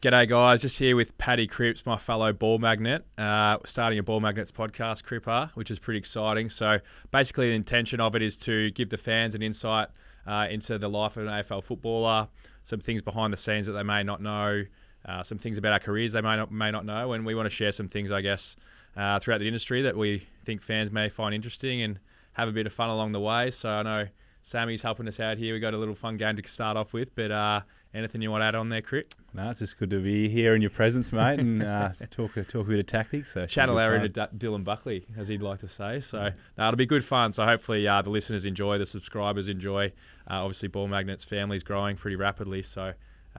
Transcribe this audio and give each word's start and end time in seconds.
G'day, 0.00 0.28
guys. 0.28 0.62
Just 0.62 0.78
here 0.78 0.94
with 0.94 1.18
Paddy 1.18 1.48
Cripps, 1.48 1.84
my 1.84 1.96
fellow 1.96 2.32
ball 2.32 2.60
magnet. 2.60 3.04
Uh, 3.18 3.56
starting 3.64 3.98
a 3.98 4.02
Ball 4.04 4.20
Magnets 4.20 4.52
podcast, 4.52 5.02
Cripper, 5.02 5.50
which 5.54 5.72
is 5.72 5.80
pretty 5.80 5.98
exciting. 5.98 6.50
So, 6.50 6.78
basically, 7.10 7.48
the 7.48 7.56
intention 7.56 7.98
of 7.98 8.14
it 8.14 8.22
is 8.22 8.36
to 8.36 8.70
give 8.70 8.90
the 8.90 8.96
fans 8.96 9.34
an 9.34 9.42
insight 9.42 9.88
uh, 10.24 10.46
into 10.48 10.78
the 10.78 10.88
life 10.88 11.16
of 11.16 11.26
an 11.26 11.32
AFL 11.32 11.64
footballer, 11.64 12.28
some 12.62 12.78
things 12.78 13.02
behind 13.02 13.32
the 13.32 13.36
scenes 13.36 13.66
that 13.66 13.72
they 13.72 13.82
may 13.82 14.04
not 14.04 14.22
know, 14.22 14.66
uh, 15.04 15.24
some 15.24 15.36
things 15.36 15.58
about 15.58 15.72
our 15.72 15.80
careers 15.80 16.12
they 16.12 16.20
may 16.20 16.36
not 16.36 16.52
may 16.52 16.70
not 16.70 16.84
know, 16.84 17.12
and 17.12 17.26
we 17.26 17.34
want 17.34 17.46
to 17.46 17.50
share 17.50 17.72
some 17.72 17.88
things, 17.88 18.12
I 18.12 18.20
guess, 18.20 18.54
uh, 18.96 19.18
throughout 19.18 19.38
the 19.38 19.48
industry 19.48 19.82
that 19.82 19.96
we 19.96 20.28
think 20.44 20.62
fans 20.62 20.92
may 20.92 21.08
find 21.08 21.34
interesting 21.34 21.82
and 21.82 21.98
have 22.34 22.48
a 22.48 22.52
bit 22.52 22.68
of 22.68 22.72
fun 22.72 22.88
along 22.88 23.10
the 23.10 23.20
way. 23.20 23.50
So, 23.50 23.68
I 23.68 23.82
know 23.82 24.06
Sammy's 24.42 24.82
helping 24.82 25.08
us 25.08 25.18
out 25.18 25.38
here. 25.38 25.54
We 25.54 25.60
got 25.60 25.74
a 25.74 25.78
little 25.78 25.96
fun 25.96 26.18
game 26.18 26.36
to 26.36 26.48
start 26.48 26.76
off 26.76 26.92
with, 26.92 27.16
but 27.16 27.32
uh, 27.32 27.62
Anything 27.94 28.20
you 28.20 28.30
want 28.30 28.42
to 28.42 28.46
add 28.46 28.54
on 28.54 28.68
there, 28.68 28.82
Crit? 28.82 29.14
No, 29.32 29.48
it's 29.50 29.60
just 29.60 29.78
good 29.78 29.88
to 29.90 30.00
be 30.00 30.28
here 30.28 30.54
in 30.54 30.60
your 30.60 30.70
presence, 30.70 31.10
mate, 31.10 31.40
and 31.40 31.62
uh, 31.62 31.90
talk 32.10 32.34
talk 32.34 32.54
a 32.54 32.64
bit 32.64 32.78
of 32.80 32.86
tactics. 32.86 33.32
So 33.32 33.46
Chat 33.46 33.70
Larry 33.70 34.00
to 34.00 34.08
D- 34.08 34.36
Dylan 34.36 34.62
Buckley, 34.62 35.06
as 35.16 35.28
he'd 35.28 35.40
like 35.40 35.60
to 35.60 35.68
say. 35.68 36.00
So 36.00 36.30
no, 36.58 36.68
it'll 36.68 36.76
be 36.76 36.84
good 36.84 37.04
fun. 37.04 37.32
So 37.32 37.46
hopefully 37.46 37.88
uh, 37.88 38.02
the 38.02 38.10
listeners 38.10 38.44
enjoy, 38.44 38.76
the 38.76 38.84
subscribers 38.84 39.48
enjoy. 39.48 39.86
Uh, 40.30 40.42
obviously, 40.42 40.68
Ball 40.68 40.86
Magnets 40.86 41.24
family's 41.24 41.62
growing 41.62 41.96
pretty 41.96 42.16
rapidly. 42.16 42.60
So 42.60 42.82
uh, 42.82 42.92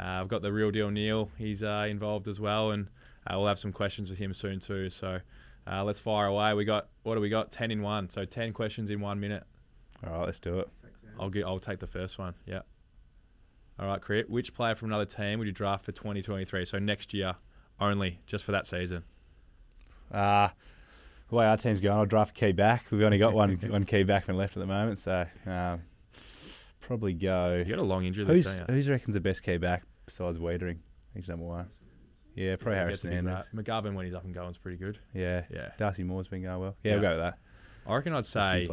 I've 0.04 0.28
got 0.30 0.42
the 0.42 0.52
real 0.52 0.72
deal 0.72 0.90
Neil. 0.90 1.30
He's 1.38 1.62
uh, 1.62 1.86
involved 1.88 2.28
as 2.28 2.40
well, 2.40 2.72
and 2.72 2.88
uh, 3.28 3.38
we'll 3.38 3.48
have 3.48 3.60
some 3.60 3.72
questions 3.72 4.10
with 4.10 4.18
him 4.18 4.34
soon 4.34 4.60
too. 4.60 4.90
So 4.90 5.20
let's 5.68 6.00
fire 6.00 6.26
away. 6.26 6.56
We 6.56 6.66
got 6.66 6.88
what 7.04 7.14
do 7.16 7.22
we 7.22 7.30
got? 7.30 7.52
Ten 7.52 7.70
in 7.70 7.84
one. 7.84 8.10
So 8.10 8.26
ten 8.26 8.54
questions 8.54 8.90
in 8.90 9.00
one 9.00 9.20
minute. 9.20 9.44
All 10.06 10.14
right, 10.14 10.26
let's 10.26 10.40
do 10.40 10.60
it. 10.60 10.70
I'll 11.20 11.30
get. 11.30 11.46
I'll 11.46 11.60
take 11.60 11.78
the 11.78 11.88
first 11.88 12.18
one. 12.18 12.34
Yeah. 12.48 12.62
All 13.80 13.88
right, 13.88 14.02
Crit. 14.02 14.30
Which 14.30 14.54
player 14.54 14.76
from 14.76 14.90
another 14.90 15.06
team 15.06 15.40
would 15.40 15.48
you 15.48 15.54
draft 15.54 15.86
for 15.86 15.94
2023? 15.94 16.66
So 16.66 16.80
next 16.80 17.14
year 17.14 17.36
only, 17.80 18.20
just 18.26 18.44
for 18.44 18.52
that 18.52 18.68
season. 18.68 19.04
Uh, 20.12 20.50
the 21.30 21.36
way 21.36 21.46
our 21.46 21.56
team's 21.56 21.80
going, 21.80 21.98
I'll 21.98 22.06
draft 22.06 22.34
key 22.36 22.52
back. 22.52 22.88
We've 22.92 23.04
only 23.04 23.20
got 23.20 23.34
one 23.34 23.56
one 23.70 23.86
key 23.86 24.04
backman 24.04 24.36
left 24.36 24.58
at 24.58 24.60
the 24.60 24.66
moment, 24.68 25.00
so 25.00 25.26
um, 25.46 25.82
probably 26.82 27.14
go. 27.14 27.56
You 27.56 27.66
got 27.66 27.80
a 27.80 27.84
long 27.84 28.06
injury 28.06 28.26
list, 28.26 28.60
Who's, 28.60 28.70
who's 28.70 28.90
reckons 28.90 29.14
the 29.14 29.22
best 29.22 29.44
key 29.44 29.58
back 29.58 29.84
besides 30.06 30.40
Weitering? 30.40 30.80
He's 31.16 31.30
number 31.30 31.46
one. 31.46 31.70
Yeah, 32.36 32.56
probably 32.56 32.78
yeah, 32.78 32.84
Harris 32.84 33.06
Andrews. 33.06 33.46
Right. 33.54 33.66
McGovern, 33.66 33.96
when 33.96 34.06
he's 34.06 34.14
up 34.14 34.24
and 34.24 34.34
going, 34.34 34.50
is 34.50 34.58
pretty 34.58 34.78
good. 34.78 35.00
Yeah, 35.14 35.44
yeah. 35.54 35.72
Darcy 35.78 36.04
Moore's 36.04 36.28
been 36.28 36.44
going 36.44 36.60
well. 36.60 36.76
Yeah, 36.84 36.92
yeah. 36.92 36.96
we'll 36.96 37.10
go 37.10 37.10
with 37.12 37.20
that. 37.20 37.38
I 37.88 37.96
reckon 37.96 38.14
I'd 38.14 38.26
say. 38.26 38.68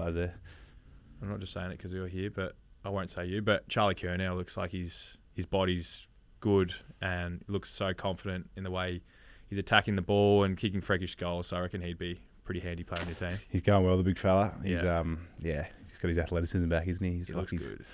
I'm 1.22 1.30
not 1.30 1.40
just 1.40 1.52
saying 1.52 1.70
it 1.70 1.78
because 1.78 1.92
you're 1.92 2.08
here, 2.08 2.30
but 2.30 2.56
I 2.86 2.90
won't 2.90 3.10
say 3.10 3.26
you, 3.26 3.42
but 3.42 3.68
Charlie 3.68 3.96
Curnow 3.96 4.36
looks 4.36 4.56
like 4.56 4.70
he's 4.70 5.18
his 5.34 5.44
body's 5.44 6.06
good 6.38 6.72
and 7.02 7.42
looks 7.48 7.68
so 7.68 7.92
confident 7.92 8.48
in 8.56 8.62
the 8.62 8.70
way 8.70 9.02
he's 9.48 9.58
attacking 9.58 9.96
the 9.96 10.02
ball 10.02 10.44
and 10.44 10.56
kicking 10.56 10.80
freakish 10.80 11.16
goals. 11.16 11.48
So 11.48 11.56
I 11.56 11.60
reckon 11.60 11.80
he'd 11.80 11.98
be 11.98 12.20
pretty 12.44 12.60
handy 12.60 12.84
player 12.84 13.02
in 13.02 13.08
your 13.08 13.30
team. 13.30 13.38
He's 13.50 13.60
going 13.60 13.84
well, 13.84 13.96
the 13.96 14.04
big 14.04 14.18
fella. 14.18 14.54
He's 14.62 14.82
yeah. 14.82 15.00
um 15.00 15.26
yeah, 15.40 15.66
he's 15.82 15.98
got 15.98 16.08
his 16.08 16.18
athleticism 16.18 16.68
back, 16.68 16.86
isn't 16.86 17.04
he? 17.04 17.14
He's 17.16 17.28
he 17.28 17.34
like 17.34 17.50
his 17.50 17.66
good. 17.66 17.84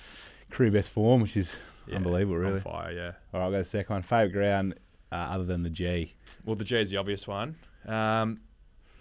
career 0.51 0.69
best 0.69 0.91
form, 0.91 1.21
which 1.21 1.35
is 1.37 1.57
yeah, 1.87 1.95
unbelievable, 1.95 2.37
really. 2.37 2.59
fire, 2.59 2.91
yeah. 2.91 3.11
All 3.33 3.39
right, 3.39 3.45
I'll 3.45 3.51
go 3.51 3.57
to 3.57 3.63
the 3.63 3.65
second 3.65 3.95
one. 3.95 4.03
Favourite 4.03 4.31
ground 4.31 4.75
uh, 5.11 5.15
other 5.15 5.43
than 5.43 5.63
the 5.63 5.71
G? 5.71 6.13
Well, 6.45 6.55
the 6.55 6.63
G 6.63 6.77
is 6.77 6.91
the 6.91 6.97
obvious 6.97 7.27
one. 7.27 7.55
Um, 7.87 8.41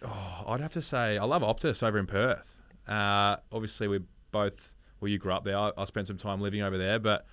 oh, 0.03 0.45
I'd 0.48 0.61
have 0.61 0.73
to 0.73 0.83
say 0.83 1.19
I 1.19 1.25
love 1.25 1.43
Optus 1.43 1.83
over 1.83 1.98
in 1.98 2.07
Perth. 2.07 2.57
Uh, 2.89 3.37
obviously, 3.53 3.89
we're 3.89 4.03
both 4.33 4.72
well, 5.03 5.11
you 5.11 5.19
grew 5.19 5.33
up 5.33 5.45
there. 5.45 5.58
I, 5.58 5.72
I 5.77 5.84
spent 5.84 6.06
some 6.06 6.17
time 6.17 6.41
living 6.41 6.62
over 6.62 6.78
there, 6.78 6.98
but 7.00 7.27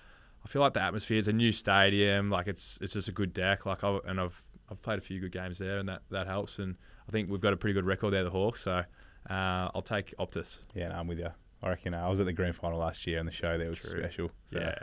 I 0.44 0.48
feel 0.48 0.60
like 0.60 0.74
the 0.74 0.82
atmosphere 0.82 1.18
is 1.18 1.28
a 1.28 1.32
new 1.32 1.52
stadium. 1.52 2.28
Like 2.28 2.48
it's 2.48 2.78
it's 2.82 2.94
just 2.94 3.08
a 3.08 3.12
good 3.12 3.32
deck. 3.32 3.64
Like 3.64 3.84
I, 3.84 3.98
and 4.06 4.20
I've 4.20 4.38
I've 4.68 4.82
played 4.82 4.98
a 4.98 5.02
few 5.02 5.20
good 5.20 5.32
games 5.32 5.58
there, 5.58 5.78
and 5.78 5.88
that 5.88 6.02
that 6.10 6.26
helps. 6.26 6.58
And 6.58 6.76
I 7.08 7.12
think 7.12 7.30
we've 7.30 7.40
got 7.40 7.52
a 7.52 7.56
pretty 7.56 7.74
good 7.74 7.86
record 7.86 8.12
there, 8.12 8.24
the 8.24 8.30
Hawks. 8.30 8.62
So 8.62 8.72
uh, 8.72 8.82
I'll 9.30 9.82
take 9.82 10.14
Optus. 10.18 10.62
Yeah, 10.74 10.88
no, 10.88 10.96
I'm 10.96 11.06
with 11.06 11.20
you. 11.20 11.30
I 11.62 11.68
reckon 11.68 11.94
uh, 11.94 12.04
I 12.04 12.08
was 12.08 12.18
at 12.20 12.26
the 12.26 12.32
grand 12.32 12.56
final 12.56 12.80
last 12.80 13.06
year, 13.06 13.18
and 13.18 13.28
the 13.28 13.32
show 13.32 13.56
there 13.56 13.70
was 13.70 13.80
True. 13.80 14.00
special. 14.00 14.30
So. 14.46 14.58
Yeah. 14.58 14.74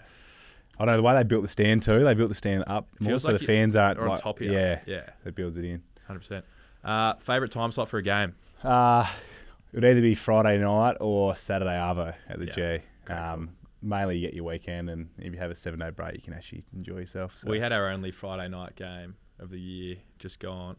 I 0.80 0.86
know 0.86 0.96
the 0.96 1.02
way 1.02 1.16
they 1.16 1.24
built 1.24 1.42
the 1.42 1.50
stand 1.50 1.82
too. 1.82 2.04
They 2.04 2.14
built 2.14 2.30
the 2.30 2.36
stand 2.36 2.64
up 2.68 2.88
more 3.00 3.18
so 3.18 3.32
like 3.32 3.40
the 3.40 3.46
fans 3.48 3.76
aren't 3.76 4.00
like, 4.00 4.10
on 4.12 4.18
top 4.20 4.38
here. 4.38 4.52
Yeah, 4.52 4.80
yeah, 4.86 5.10
it 5.26 5.34
builds 5.34 5.58
it 5.58 5.66
in. 5.66 5.82
Hundred 6.06 6.20
percent. 6.20 6.46
Uh, 6.84 7.16
favorite 7.16 7.52
time 7.52 7.72
slot 7.72 7.90
for 7.90 7.98
a 7.98 8.04
game? 8.04 8.36
Uh, 8.64 9.10
it 9.72 9.76
would 9.76 9.86
either 9.86 10.02
be 10.02 10.16
Friday 10.16 10.58
night 10.60 10.98
or 11.00 11.36
Saturday 11.36 11.72
Arvo 11.72 12.14
at 12.30 12.40
the 12.40 12.46
yeah. 12.46 12.78
G. 12.78 13.14
Um, 13.14 13.50
mainly 13.82 14.18
you 14.18 14.28
get 14.28 14.34
your 14.34 14.46
weekend, 14.46 14.90
and 14.90 15.10
if 15.18 15.34
you 15.34 15.40
have 15.40 15.52
a 15.52 15.56
seven 15.56 15.80
day 15.80 15.90
break, 15.90 16.16
you 16.16 16.22
can 16.22 16.34
actually 16.34 16.66
enjoy 16.74 17.00
yourself. 17.00 17.38
So. 17.38 17.50
We 17.50 17.60
had 17.60 17.72
our 17.72 17.90
only 17.90 18.12
Friday 18.12 18.50
night 18.50 18.76
game 18.76 19.16
of 19.40 19.50
the 19.50 19.60
year 19.60 19.98
just 20.20 20.40
gone 20.40 20.76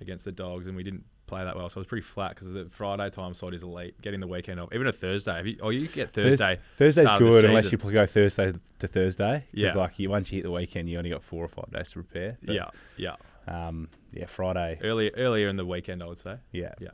against 0.00 0.24
the 0.24 0.32
Dogs, 0.32 0.66
and 0.66 0.76
we 0.76 0.82
didn't 0.82 1.04
play 1.30 1.44
that 1.44 1.56
well, 1.56 1.68
so 1.68 1.78
it 1.78 1.82
was 1.82 1.86
pretty 1.86 2.04
flat 2.04 2.34
because 2.34 2.52
the 2.52 2.68
Friday 2.70 3.08
time 3.08 3.32
slot 3.34 3.54
is 3.54 3.62
elite. 3.62 4.00
Getting 4.02 4.20
the 4.20 4.26
weekend 4.26 4.58
off, 4.58 4.70
even 4.74 4.86
a 4.86 4.92
Thursday. 4.92 5.42
You, 5.44 5.56
oh, 5.62 5.70
you 5.70 5.86
get 5.86 6.10
Thursday. 6.10 6.58
Thursday's 6.76 7.08
good 7.18 7.44
unless 7.44 7.70
you 7.70 7.78
go 7.78 8.04
Thursday 8.04 8.52
to 8.80 8.86
Thursday. 8.86 9.46
Yeah, 9.52 9.72
like 9.74 9.98
you, 9.98 10.10
once 10.10 10.30
you 10.32 10.36
hit 10.36 10.42
the 10.42 10.50
weekend, 10.50 10.88
you 10.88 10.98
only 10.98 11.10
got 11.10 11.22
four 11.22 11.44
or 11.44 11.48
five 11.48 11.70
days 11.70 11.90
to 11.90 12.02
prepare. 12.02 12.36
But, 12.42 12.54
yeah, 12.54 12.70
yeah, 12.96 13.16
um, 13.46 13.88
yeah. 14.12 14.26
Friday 14.26 14.80
earlier 14.82 15.12
earlier 15.16 15.48
in 15.48 15.56
the 15.56 15.64
weekend, 15.64 16.02
I 16.02 16.06
would 16.06 16.18
say. 16.18 16.36
Yeah, 16.52 16.74
yeah. 16.80 16.90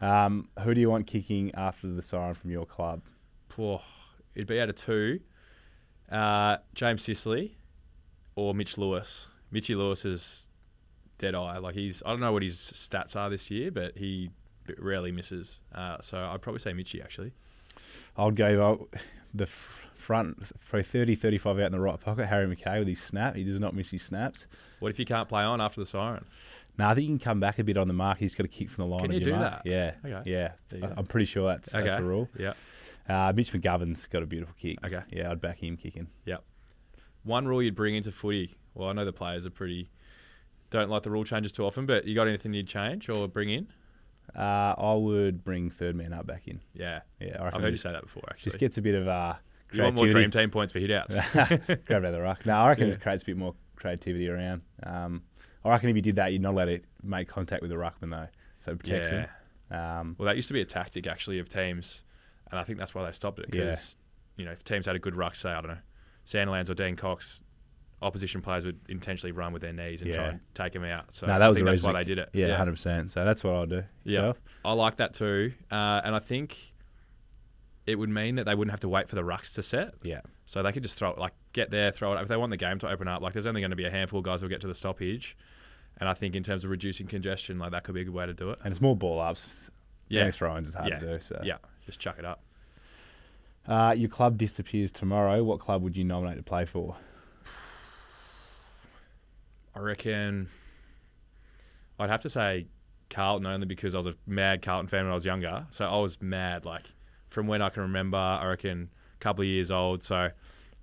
Um, 0.00 0.48
who 0.60 0.74
do 0.74 0.80
you 0.80 0.90
want 0.90 1.06
kicking 1.06 1.54
after 1.54 1.88
the 1.88 2.02
siren 2.02 2.34
from 2.34 2.50
your 2.50 2.66
club? 2.66 3.02
Oh, 3.58 3.82
it'd 4.34 4.48
be 4.48 4.60
out 4.60 4.68
of 4.68 4.76
two. 4.76 5.20
Uh, 6.10 6.58
James 6.74 7.02
Sicily 7.02 7.56
or 8.34 8.54
Mitch 8.54 8.78
Lewis. 8.78 9.28
Mitchy 9.50 9.74
Lewis 9.74 10.04
is 10.04 10.48
dead 11.18 11.34
eye. 11.34 11.58
Like 11.58 11.74
he's, 11.74 12.02
I 12.04 12.10
don't 12.10 12.20
know 12.20 12.32
what 12.32 12.42
his 12.42 12.56
stats 12.56 13.16
are 13.16 13.30
this 13.30 13.50
year, 13.50 13.70
but 13.70 13.96
he 13.96 14.30
rarely 14.78 15.12
misses. 15.12 15.60
Uh, 15.74 15.98
so 16.00 16.18
I'd 16.18 16.42
probably 16.42 16.60
say 16.60 16.72
Mitchy 16.72 17.00
actually. 17.02 17.32
I'll 18.16 18.30
go 18.30 18.88
the 19.34 19.46
front, 19.46 20.52
probably 20.68 20.82
30, 20.82 21.14
35 21.14 21.58
out 21.58 21.66
in 21.66 21.72
the 21.72 21.80
right 21.80 21.98
pocket. 21.98 22.26
Harry 22.26 22.54
McKay 22.54 22.78
with 22.78 22.88
his 22.88 23.00
snap. 23.00 23.36
He 23.36 23.44
does 23.44 23.60
not 23.60 23.74
miss 23.74 23.90
his 23.90 24.02
snaps. 24.02 24.46
What 24.80 24.90
if 24.90 24.98
you 24.98 25.06
can't 25.06 25.28
play 25.28 25.42
on 25.42 25.60
after 25.60 25.80
the 25.80 25.86
siren? 25.86 26.24
No, 26.78 26.88
I 26.88 26.94
think 26.94 27.02
you 27.02 27.10
can 27.10 27.18
come 27.18 27.40
back 27.40 27.58
a 27.58 27.64
bit 27.64 27.76
on 27.76 27.86
the 27.86 27.94
mark. 27.94 28.18
He's 28.18 28.34
got 28.34 28.46
a 28.46 28.48
kick 28.48 28.70
from 28.70 28.88
the 28.88 28.96
line. 28.96 29.04
Can 29.04 29.12
you 29.12 29.20
do 29.20 29.32
mark. 29.32 29.64
that? 29.64 29.66
Yeah. 29.66 29.92
Okay. 30.04 30.30
Yeah. 30.30 30.52
I'm 30.96 31.06
pretty 31.06 31.26
sure 31.26 31.48
that's, 31.48 31.74
okay. 31.74 31.84
that's 31.84 31.96
a 31.98 32.02
rule. 32.02 32.28
Yeah. 32.38 32.54
Uh, 33.08 33.32
Mitch 33.34 33.52
McGovern's 33.52 34.06
got 34.06 34.22
a 34.22 34.26
beautiful 34.26 34.54
kick. 34.58 34.78
Okay. 34.84 35.02
Yeah, 35.10 35.30
I'd 35.30 35.40
back 35.40 35.62
him 35.62 35.76
kicking. 35.76 36.08
Yep. 36.24 36.42
One 37.24 37.46
rule 37.46 37.62
you'd 37.62 37.74
bring 37.74 37.94
into 37.94 38.10
footy. 38.10 38.56
Well, 38.74 38.88
I 38.88 38.92
know 38.92 39.04
the 39.04 39.12
players 39.12 39.44
are 39.44 39.50
pretty 39.50 39.90
don't 40.72 40.88
like 40.88 41.02
the 41.02 41.10
rule 41.10 41.24
changes 41.24 41.52
too 41.52 41.64
often, 41.64 41.86
but 41.86 42.06
you 42.06 42.14
got 42.14 42.26
anything 42.26 42.52
you'd 42.52 42.66
change 42.66 43.08
or 43.08 43.28
bring 43.28 43.50
in? 43.50 43.68
Uh, 44.34 44.74
I 44.76 44.94
would 44.94 45.44
bring 45.44 45.70
third 45.70 45.94
man 45.94 46.12
up 46.12 46.26
back 46.26 46.48
in. 46.48 46.60
Yeah, 46.74 47.00
yeah. 47.20 47.36
I 47.40 47.44
have 47.44 47.60
heard 47.60 47.70
you 47.70 47.76
say 47.76 47.92
that 47.92 48.02
before. 48.02 48.22
Actually, 48.30 48.50
just 48.50 48.58
gets 48.58 48.78
a 48.78 48.82
bit 48.82 48.94
of 48.94 49.06
uh, 49.06 49.34
you 49.72 49.82
want 49.82 49.96
more 49.96 50.08
dream 50.08 50.30
team 50.30 50.50
points 50.50 50.72
for 50.72 50.78
hit 50.78 50.90
outs. 50.90 51.14
Grab 51.86 52.04
out 52.04 52.12
the 52.12 52.20
ruck. 52.20 52.44
No, 52.46 52.56
I 52.56 52.68
reckon 52.68 52.88
yeah. 52.88 52.94
it 52.94 53.00
creates 53.00 53.22
a 53.22 53.26
bit 53.26 53.36
more 53.36 53.54
creativity 53.76 54.28
around. 54.28 54.62
Um, 54.82 55.22
I 55.64 55.70
reckon 55.70 55.88
if 55.90 55.96
you 55.96 56.02
did 56.02 56.16
that, 56.16 56.32
you'd 56.32 56.42
not 56.42 56.54
let 56.54 56.68
it 56.68 56.84
make 57.02 57.28
contact 57.28 57.62
with 57.62 57.70
the 57.70 57.76
ruckman 57.76 58.10
though, 58.10 58.28
so 58.58 58.72
it 58.72 58.78
protects 58.78 59.10
yeah. 59.10 59.20
him. 59.20 59.28
Um, 59.70 60.16
well, 60.18 60.26
that 60.26 60.36
used 60.36 60.48
to 60.48 60.54
be 60.54 60.60
a 60.60 60.66
tactic 60.66 61.06
actually 61.06 61.38
of 61.38 61.48
teams 61.48 62.04
and 62.52 62.60
I 62.60 62.64
think 62.64 62.78
that's 62.78 62.94
why 62.94 63.04
they 63.04 63.12
stopped 63.12 63.40
it 63.40 63.50
because 63.50 63.96
yeah. 64.36 64.42
you 64.42 64.46
know 64.46 64.52
if 64.52 64.62
teams 64.62 64.86
had 64.86 64.94
a 64.94 65.00
good 65.00 65.16
ruck, 65.16 65.34
say 65.34 65.50
I 65.50 65.60
don't 65.60 65.72
know, 65.72 65.78
Sandilands 66.26 66.70
or 66.70 66.74
Dean 66.74 66.94
Cox, 66.94 67.42
opposition 68.02 68.42
players 68.42 68.64
would 68.64 68.78
intentionally 68.88 69.32
run 69.32 69.52
with 69.52 69.62
their 69.62 69.72
knees 69.72 70.02
and 70.02 70.10
yeah. 70.10 70.16
try 70.16 70.26
and 70.28 70.40
take 70.54 70.74
them 70.74 70.84
out. 70.84 71.14
So 71.14 71.26
no, 71.26 71.38
that 71.38 71.48
was 71.48 71.60
I 71.60 71.64
that's 71.64 71.82
why 71.82 71.94
they 71.94 72.04
did 72.04 72.18
it. 72.18 72.28
Yeah, 72.34 72.54
hundred 72.56 72.72
yeah. 72.72 72.74
percent. 72.74 73.10
So 73.10 73.24
that's 73.24 73.42
what 73.42 73.54
I'll 73.54 73.66
do. 73.66 73.82
Yeah, 74.04 74.34
I 74.64 74.72
like 74.74 74.96
that 74.96 75.14
too, 75.14 75.54
uh, 75.70 76.02
and 76.04 76.14
I 76.14 76.18
think 76.18 76.58
it 77.86 77.96
would 77.96 78.10
mean 78.10 78.36
that 78.36 78.44
they 78.44 78.54
wouldn't 78.54 78.70
have 78.70 78.80
to 78.80 78.88
wait 78.88 79.08
for 79.08 79.16
the 79.16 79.22
rucks 79.22 79.54
to 79.54 79.62
set. 79.62 79.94
Yeah. 80.02 80.20
So 80.46 80.62
they 80.62 80.72
could 80.72 80.82
just 80.82 80.96
throw 80.96 81.10
it, 81.10 81.18
like 81.18 81.32
get 81.52 81.70
there, 81.70 81.90
throw 81.90 82.14
it. 82.14 82.20
If 82.20 82.28
they 82.28 82.36
want 82.36 82.50
the 82.50 82.56
game 82.56 82.78
to 82.80 82.88
open 82.88 83.08
up, 83.08 83.22
like 83.22 83.32
there's 83.32 83.46
only 83.46 83.60
going 83.60 83.70
to 83.70 83.76
be 83.76 83.84
a 83.84 83.90
handful 83.90 84.18
of 84.18 84.24
guys 84.24 84.40
who'll 84.40 84.50
get 84.50 84.60
to 84.62 84.66
the 84.66 84.74
stoppage. 84.74 85.36
And 85.98 86.08
I 86.08 86.14
think 86.14 86.34
in 86.34 86.42
terms 86.42 86.64
of 86.64 86.70
reducing 86.70 87.06
congestion, 87.06 87.58
like 87.58 87.70
that 87.72 87.84
could 87.84 87.94
be 87.94 88.00
a 88.00 88.04
good 88.04 88.14
way 88.14 88.26
to 88.26 88.34
do 88.34 88.50
it. 88.50 88.58
And 88.64 88.72
it's 88.72 88.80
more 88.80 88.96
ball 88.96 89.20
ups. 89.20 89.70
Yeah. 90.08 90.30
Throwing 90.30 90.62
is 90.62 90.74
hard 90.74 90.88
yeah. 90.88 90.98
to 90.98 91.06
do. 91.06 91.20
So 91.22 91.40
yeah, 91.42 91.56
just 91.86 92.00
chuck 92.00 92.18
it 92.18 92.24
up. 92.24 92.42
Uh, 93.66 93.94
your 93.96 94.08
club 94.08 94.36
disappears 94.36 94.90
tomorrow. 94.90 95.42
What 95.44 95.60
club 95.60 95.82
would 95.82 95.96
you 95.96 96.04
nominate 96.04 96.36
to 96.36 96.42
play 96.42 96.64
for? 96.64 96.96
I 99.74 99.78
reckon 99.78 100.48
I'd 101.98 102.10
have 102.10 102.22
to 102.22 102.28
say 102.28 102.66
Carlton 103.08 103.46
only 103.46 103.66
because 103.66 103.94
I 103.94 103.98
was 103.98 104.06
a 104.06 104.14
mad 104.26 104.60
Carlton 104.62 104.88
fan 104.88 105.04
when 105.04 105.12
I 105.12 105.14
was 105.14 105.24
younger. 105.24 105.66
So 105.70 105.86
I 105.86 105.98
was 105.98 106.20
mad 106.20 106.64
like 106.64 106.82
from 107.28 107.46
when 107.46 107.62
I 107.62 107.70
can 107.70 107.82
remember. 107.82 108.18
I 108.18 108.46
reckon 108.46 108.90
couple 109.22 109.42
of 109.42 109.48
years 109.48 109.70
old. 109.70 110.02
So 110.02 110.16
I 110.16 110.30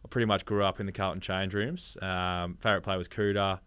pretty 0.10 0.26
much 0.26 0.46
grew 0.46 0.64
up 0.64 0.80
in 0.80 0.86
the 0.86 0.92
Carlton 0.92 1.22
change 1.22 1.54
rooms. 1.54 1.98
Um, 2.02 2.56
favorite 2.62 2.82
player 2.82 2.98
was 2.98 3.08
Cooter. 3.08 3.60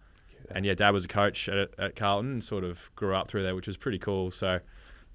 And 0.55 0.67
yeah, 0.67 0.75
dad 0.75 0.91
was 0.91 1.05
a 1.05 1.09
coach 1.09 1.49
at, 1.49 1.71
at 1.79 1.97
Carlton 1.97 2.33
and 2.33 2.45
sort 2.45 2.65
of 2.65 2.79
grew 2.97 3.15
up 3.15 3.29
through 3.29 3.43
there, 3.43 3.55
which 3.55 3.67
was 3.67 3.77
pretty 3.77 3.99
cool. 3.99 4.31
So 4.31 4.61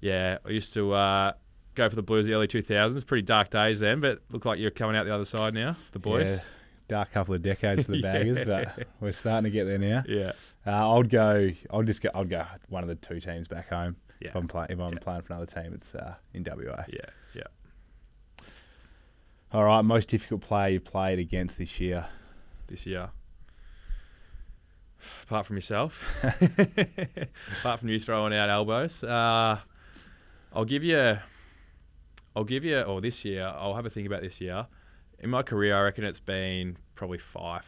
yeah, 0.00 0.38
I 0.44 0.48
used 0.50 0.72
to 0.74 0.92
uh, 0.94 1.32
go 1.74 1.88
for 1.88 1.94
the 1.96 2.02
Blues 2.02 2.26
the 2.26 2.32
early 2.34 2.48
2000s. 2.48 3.06
Pretty 3.06 3.22
dark 3.22 3.50
days 3.50 3.78
then, 3.80 4.00
but 4.00 4.20
look 4.30 4.44
like 4.44 4.58
you're 4.58 4.70
coming 4.70 4.96
out 4.96 5.04
the 5.04 5.14
other 5.14 5.24
side 5.26 5.54
now, 5.54 5.76
the 5.92 5.98
boys. 5.98 6.32
Yeah. 6.32 6.40
dark 6.88 7.12
couple 7.12 7.34
of 7.34 7.42
decades 7.42 7.84
for 7.84 7.92
the 7.92 7.98
Yeah. 7.98 8.12
baggers, 8.12 8.44
but 8.46 8.86
we're 9.00 9.12
starting 9.12 9.44
to 9.44 9.50
get 9.50 9.64
there 9.64 9.78
now. 9.78 10.02
Yeah. 10.08 10.32
Uh, 10.66 10.96
I'd 10.98 11.10
go. 11.10 11.50
I'll 11.70 11.82
just 11.82 12.00
go. 12.02 12.10
I'd 12.14 12.30
go 12.30 12.44
one 12.68 12.82
of 12.82 12.88
the 12.88 12.94
two 12.96 13.20
teams 13.20 13.46
back 13.48 13.68
home. 13.68 13.96
Yeah. 14.20 14.28
If 14.28 14.34
I'm 14.36 14.48
playing, 14.48 14.70
if 14.70 14.80
I'm 14.80 14.94
Yeah. 14.94 14.98
playing 15.00 15.22
for 15.22 15.34
another 15.34 15.46
team, 15.46 15.72
it's 15.74 15.94
uh, 15.94 16.14
in 16.34 16.42
WA. 16.44 16.84
Yeah. 16.88 17.00
All 19.52 19.64
right. 19.64 19.82
Most 19.82 20.08
difficult 20.08 20.42
player 20.42 20.68
you've 20.70 20.84
played 20.84 21.18
against 21.18 21.58
this 21.58 21.80
year. 21.80 22.06
This 22.66 22.84
year. 22.86 23.10
Apart 25.22 25.46
from 25.46 25.56
yourself, 25.56 26.02
apart 27.60 27.78
from 27.78 27.88
you 27.88 28.00
throwing 28.00 28.34
out 28.34 28.48
elbows, 28.48 29.04
uh, 29.04 29.58
I'll 30.52 30.64
give 30.64 30.82
you. 30.82 31.18
I'll 32.34 32.44
give 32.44 32.64
you. 32.64 32.80
Or 32.82 33.00
this 33.00 33.24
year, 33.24 33.46
I'll 33.56 33.74
have 33.74 33.86
a 33.86 33.90
think 33.90 34.06
about 34.06 34.22
this 34.22 34.40
year. 34.40 34.66
In 35.20 35.30
my 35.30 35.42
career, 35.42 35.76
I 35.76 35.82
reckon 35.82 36.04
it's 36.04 36.20
been 36.20 36.76
probably 36.94 37.18
five. 37.18 37.64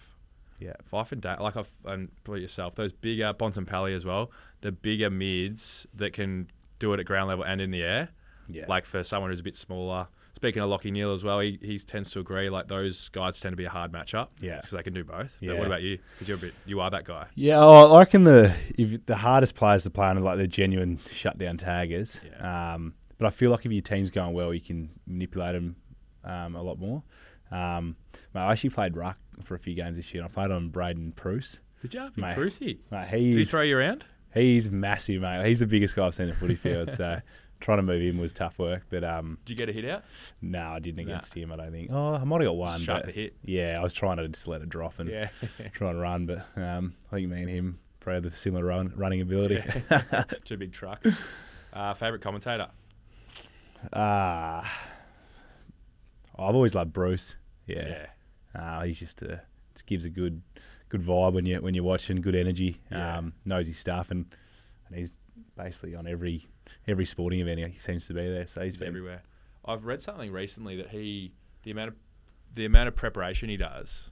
Yeah. 0.58 0.74
Five 0.84 1.12
and 1.12 1.22
da- 1.22 1.40
like 1.40 1.56
I've 1.56 1.70
and 1.84 2.10
probably 2.24 2.42
yourself. 2.42 2.74
Those 2.74 2.92
bigger 2.92 3.32
Bontempelli 3.32 3.94
as 3.94 4.04
well. 4.04 4.30
The 4.60 4.72
bigger 4.72 5.08
mids 5.08 5.86
that 5.94 6.12
can 6.12 6.50
do 6.78 6.92
it 6.92 7.00
at 7.00 7.06
ground 7.06 7.28
level 7.28 7.44
and 7.44 7.60
in 7.60 7.70
the 7.70 7.82
air. 7.82 8.08
Yeah. 8.48 8.66
Like 8.68 8.84
for 8.84 9.02
someone 9.02 9.30
who's 9.30 9.40
a 9.40 9.44
bit 9.44 9.56
smaller. 9.56 10.08
Speaking 10.40 10.62
of 10.62 10.70
Lachie 10.70 10.90
Neale 10.90 11.12
as 11.12 11.22
well, 11.22 11.38
he, 11.40 11.58
he 11.60 11.78
tends 11.78 12.10
to 12.12 12.20
agree. 12.20 12.48
Like 12.48 12.66
those 12.66 13.10
guys 13.10 13.38
tend 13.40 13.52
to 13.52 13.58
be 13.58 13.66
a 13.66 13.70
hard 13.70 13.92
matchup. 13.92 14.28
Yeah. 14.40 14.56
because 14.56 14.70
they 14.70 14.82
can 14.82 14.94
do 14.94 15.04
both. 15.04 15.36
But 15.42 15.58
what 15.58 15.66
about 15.66 15.82
you? 15.82 15.98
Because 16.14 16.28
you're 16.28 16.38
a 16.38 16.40
bit, 16.40 16.54
you 16.64 16.80
are 16.80 16.88
that 16.90 17.04
guy. 17.04 17.26
Yeah, 17.34 17.58
oh, 17.58 17.92
I 17.94 17.98
reckon 17.98 18.24
the 18.24 18.54
if 18.78 19.04
the 19.04 19.16
hardest 19.16 19.54
players 19.54 19.82
to 19.82 19.90
play 19.90 20.06
on 20.06 20.16
are 20.16 20.22
like 20.22 20.38
the 20.38 20.48
genuine 20.48 20.98
shutdown 21.10 21.58
taggers. 21.58 22.22
Yeah. 22.24 22.72
Um, 22.72 22.94
but 23.18 23.26
I 23.26 23.30
feel 23.30 23.50
like 23.50 23.66
if 23.66 23.72
your 23.72 23.82
team's 23.82 24.10
going 24.10 24.32
well, 24.32 24.54
you 24.54 24.62
can 24.62 24.88
manipulate 25.06 25.52
them 25.52 25.76
um, 26.24 26.56
a 26.56 26.62
lot 26.62 26.78
more. 26.78 27.02
Um, 27.50 27.96
mate, 28.32 28.40
I 28.40 28.52
actually 28.52 28.70
played 28.70 28.96
ruck 28.96 29.18
for 29.44 29.56
a 29.56 29.58
few 29.58 29.74
games 29.74 29.98
this 29.98 30.14
year. 30.14 30.24
I 30.24 30.28
played 30.28 30.50
on 30.50 30.70
Braydon 30.70 31.12
Preuss. 31.12 31.60
Did 31.82 31.92
you? 31.92 32.10
Mate. 32.16 32.34
Brucey. 32.34 32.80
Mate, 32.90 33.10
Did 33.10 33.20
he 33.20 33.44
throw 33.44 33.60
you 33.60 33.76
around? 33.76 34.04
he's 34.32 34.70
massive, 34.70 35.20
mate. 35.20 35.44
He's 35.46 35.60
the 35.60 35.66
biggest 35.66 35.96
guy 35.96 36.06
I've 36.06 36.14
seen 36.14 36.24
in 36.24 36.30
the 36.30 36.36
footy 36.36 36.54
field. 36.54 36.90
So 36.92 37.20
trying 37.60 37.78
to 37.78 37.82
move 37.82 38.02
him 38.02 38.18
was 38.18 38.32
tough 38.32 38.58
work. 38.58 38.84
But 38.90 39.04
um, 39.04 39.38
Did 39.44 39.50
you 39.50 39.56
get 39.66 39.68
a 39.68 39.72
hit 39.72 39.84
out? 39.88 40.02
no, 40.42 40.60
I 40.62 40.78
didn't 40.80 41.04
Nah. 41.06 41.12
against 41.12 41.34
him. 41.34 41.52
I 41.52 41.56
don't 41.56 41.70
think. 41.72 41.90
Oh, 41.92 42.14
I 42.14 42.24
might 42.24 42.40
have 42.40 42.48
got 42.48 42.56
one. 42.56 42.80
Shut 42.80 42.96
but 43.04 43.06
the 43.06 43.12
hit. 43.12 43.36
Yeah, 43.44 43.76
I 43.78 43.82
was 43.82 43.92
trying 43.92 44.16
to 44.18 44.28
just 44.28 44.48
let 44.48 44.62
it 44.62 44.68
drop 44.68 44.98
and 44.98 45.08
Yeah. 45.10 45.28
try 45.72 45.90
and 45.90 46.00
run. 46.00 46.26
But 46.26 46.46
um, 46.56 46.94
I 47.12 47.16
think 47.16 47.28
me 47.30 47.40
and 47.40 47.50
him 47.50 47.78
probably 48.00 48.14
have 48.16 48.22
the 48.24 48.36
similar 48.36 48.64
run, 48.64 48.92
running 48.96 49.20
ability. 49.20 49.62
Two 50.44 50.56
big 50.56 50.72
trucks. 50.72 51.28
Uh, 51.72 51.94
favorite 51.94 52.22
commentator? 52.22 52.68
Ah, 53.92 54.62
I've 56.38 56.54
always 56.54 56.74
loved 56.74 56.92
Bruce. 56.92 57.36
Yeah, 57.66 57.86
Yeah. 57.88 58.06
Uh, 58.60 58.82
he's 58.82 58.98
just 58.98 59.22
a 59.22 59.40
just 59.74 59.86
gives 59.86 60.04
a 60.04 60.10
good 60.10 60.42
good 60.88 61.02
vibe 61.02 61.34
when 61.34 61.46
you 61.46 61.60
when 61.60 61.74
you're 61.74 61.84
watching. 61.84 62.20
Good 62.20 62.34
energy. 62.34 62.80
Yeah. 62.90 63.18
Um, 63.18 63.32
knows 63.44 63.66
his 63.68 63.78
stuff 63.78 64.10
and 64.10 64.26
and 64.88 64.98
he's 64.98 65.16
basically 65.56 65.94
on 65.94 66.06
every 66.08 66.46
every 66.88 67.04
sporting 67.04 67.40
event. 67.40 67.58
He 67.72 67.78
seems 67.78 68.06
to 68.08 68.14
be 68.14 68.28
there. 68.28 68.46
So 68.46 68.62
he's 68.62 68.74
He's 68.74 68.82
everywhere. 68.82 69.22
I've 69.64 69.84
read 69.84 70.00
something 70.02 70.32
recently 70.32 70.76
that 70.76 70.88
he 70.88 71.32
the 71.62 71.70
amount 71.70 71.88
of 71.88 71.94
the 72.54 72.64
amount 72.64 72.88
of 72.88 72.96
preparation 72.96 73.48
he 73.48 73.56
does, 73.56 74.10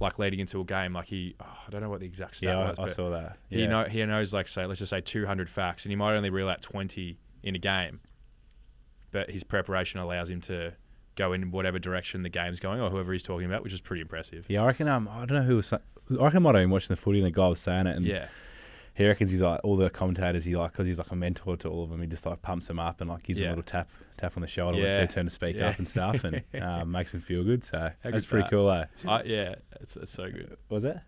like 0.00 0.18
leading 0.18 0.40
into 0.40 0.60
a 0.60 0.64
game, 0.64 0.92
like 0.94 1.06
he 1.06 1.34
oh, 1.40 1.44
I 1.66 1.70
don't 1.70 1.80
know 1.82 1.90
what 1.90 2.00
the 2.00 2.06
exact 2.06 2.36
stat 2.36 2.56
Yeah, 2.56 2.68
was, 2.70 2.78
I, 2.78 2.82
I 2.84 2.86
saw 2.86 3.10
that. 3.10 3.36
he 3.50 3.60
Yeah. 3.62 3.66
know 3.68 3.84
he 3.84 4.04
knows 4.06 4.32
like 4.32 4.48
say 4.48 4.64
let's 4.66 4.78
just 4.80 4.90
say 4.90 5.00
200 5.00 5.50
facts, 5.50 5.84
and 5.84 5.90
he 5.92 5.96
might 5.96 6.14
only 6.14 6.30
reel 6.30 6.48
out 6.48 6.62
20 6.62 7.18
in 7.42 7.54
a 7.54 7.58
game, 7.58 8.00
but 9.10 9.30
his 9.30 9.44
preparation 9.44 10.00
allows 10.00 10.30
him 10.30 10.40
to 10.42 10.72
go 11.16 11.32
in 11.32 11.50
whatever 11.50 11.78
direction 11.78 12.22
the 12.22 12.28
game's 12.28 12.58
going 12.58 12.80
or 12.80 12.90
whoever 12.90 13.12
he's 13.12 13.22
talking 13.22 13.46
about, 13.46 13.62
which 13.62 13.72
is 13.72 13.80
pretty 13.80 14.00
impressive. 14.02 14.46
Yeah, 14.48 14.62
I 14.62 14.66
reckon. 14.66 14.88
Um, 14.88 15.08
I 15.08 15.26
don't 15.26 15.38
know 15.38 15.44
who 15.44 15.56
was. 15.56 15.72
I 15.72 15.78
reckon 16.08 16.38
I 16.38 16.40
might 16.40 16.54
have 16.56 16.62
been 16.62 16.70
watching 16.70 16.88
the 16.88 16.96
footy 16.96 17.18
and 17.18 17.26
the 17.26 17.30
guy 17.30 17.48
was 17.48 17.60
saying 17.60 17.86
it, 17.86 17.96
and 17.96 18.04
Yeah, 18.06 18.28
he 18.94 19.06
reckons 19.06 19.30
he's 19.30 19.42
like 19.42 19.60
all 19.64 19.76
the 19.76 19.90
commentators. 19.90 20.44
He 20.44 20.56
like 20.56 20.72
because 20.72 20.86
he's 20.86 20.98
like 20.98 21.10
a 21.10 21.16
mentor 21.16 21.56
to 21.58 21.68
all 21.68 21.82
of 21.84 21.90
them. 21.90 22.00
He 22.00 22.06
just 22.06 22.26
like 22.26 22.42
pumps 22.42 22.68
them 22.68 22.78
up 22.78 23.00
and 23.00 23.10
like 23.10 23.22
gives 23.24 23.38
them 23.38 23.48
a 23.48 23.50
little 23.50 23.64
tap 23.64 23.88
tap 24.16 24.36
on 24.36 24.40
the 24.42 24.46
shoulder 24.46 24.76
when 24.76 24.86
it's 24.86 24.94
Yeah. 24.94 24.98
their 24.98 25.06
turn 25.08 25.24
to 25.26 25.30
speak 25.30 25.56
Yeah. 25.56 25.68
up 25.70 25.78
and 25.78 25.88
stuff, 25.88 26.22
and 26.24 26.42
um, 26.62 26.90
makes 26.92 27.12
them 27.12 27.20
feel 27.20 27.42
good. 27.44 27.64
So 27.64 27.90
that's 28.02 28.12
good's 28.12 28.26
pretty 28.26 28.44
that? 28.44 28.50
cool, 28.50 28.70
eh? 28.70 28.84
I, 29.08 29.22
yeah, 29.24 29.54
it's, 29.80 29.96
it's 29.96 30.12
so 30.12 30.30
good. 30.30 30.56
Was 30.68 30.84
it? 30.84 30.98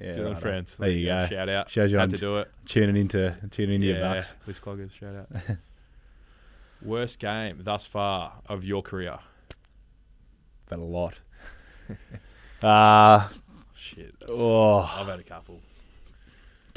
Yeah, 0.00 0.14
Good 0.14 0.26
on 0.28 0.36
friends. 0.36 0.76
There 0.78 0.90
you 0.90 1.06
go. 1.06 1.26
Shout 1.26 1.48
out. 1.48 1.70
Shows 1.70 1.90
you 1.90 1.98
Had 1.98 2.04
I'm 2.04 2.10
to 2.10 2.18
do 2.18 2.36
it. 2.36 2.48
tuning 2.66 2.96
into 2.96 3.34
tuning 3.50 3.76
into 3.76 3.86
your 3.88 3.98
yeah, 3.98 4.14
bucks. 4.14 4.34
List 4.46 4.62
cloggers. 4.62 4.92
Shout 4.92 5.16
out. 5.16 5.28
Worst 6.82 7.18
game 7.18 7.58
thus 7.62 7.86
far 7.88 8.34
of 8.46 8.62
your 8.64 8.82
career? 8.82 9.18
But 10.68 10.78
a 10.78 10.82
lot. 10.84 11.18
uh 12.62 13.28
Shit. 13.74 14.14
oh, 14.28 14.80
I've 14.80 15.06
had 15.08 15.18
a 15.18 15.22
couple. 15.24 15.60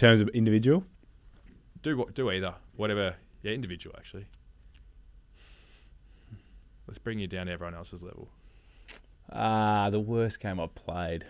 In 0.02 0.08
terms 0.08 0.20
of 0.22 0.30
individual, 0.30 0.84
Do 1.84 1.96
what? 1.96 2.16
Do 2.16 2.32
either. 2.32 2.56
Whatever. 2.76 3.16
Yeah, 3.44 3.52
individual 3.52 3.96
actually. 4.00 4.26
Let's 6.88 6.98
bring 6.98 7.20
you 7.20 7.28
down 7.28 7.46
to 7.46 7.52
everyone 7.52 7.76
else's 7.76 8.02
level. 8.02 8.30
uh 9.32 9.90
the 9.92 10.00
worst 10.00 10.40
game 10.40 10.60
I 10.60 10.68
played. 10.68 11.26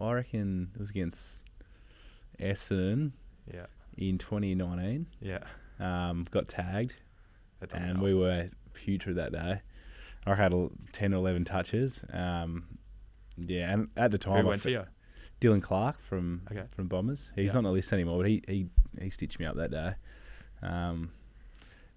I 0.00 0.12
reckon 0.12 0.70
it 0.74 0.78
was 0.78 0.90
against 0.90 1.42
Essendon 2.40 3.10
Yeah. 3.52 3.66
in 3.96 4.16
2019. 4.18 5.06
Yeah. 5.20 5.40
Um, 5.80 6.26
got 6.30 6.46
tagged, 6.46 6.94
and 7.72 7.72
help. 7.72 7.98
we 8.00 8.14
were 8.14 8.50
putrid 8.72 9.16
that 9.16 9.32
day. 9.32 9.60
I 10.26 10.34
had 10.36 10.52
el- 10.52 10.70
10 10.92 11.12
or 11.12 11.16
11 11.16 11.44
touches. 11.44 12.04
Um, 12.12 12.78
yeah, 13.36 13.72
and 13.74 13.88
at 13.96 14.12
the 14.12 14.18
time, 14.18 14.42
Who 14.42 14.46
I 14.46 14.50
went 14.50 14.62
fe- 14.62 14.70
to 14.74 14.78
you? 14.78 14.84
Dylan 15.40 15.62
Clarke 15.62 16.00
from 16.00 16.42
Okay. 16.50 16.64
from 16.70 16.88
Bombers. 16.88 17.32
He's 17.36 17.46
Yeah. 17.48 17.52
not 17.54 17.58
on 17.58 17.64
the 17.64 17.70
list 17.72 17.92
anymore, 17.92 18.18
but 18.18 18.28
he, 18.28 18.42
he, 18.48 18.66
he 19.00 19.10
stitched 19.10 19.38
me 19.38 19.46
up 19.46 19.56
that 19.56 19.70
day. 19.70 19.94
Um, 20.62 21.12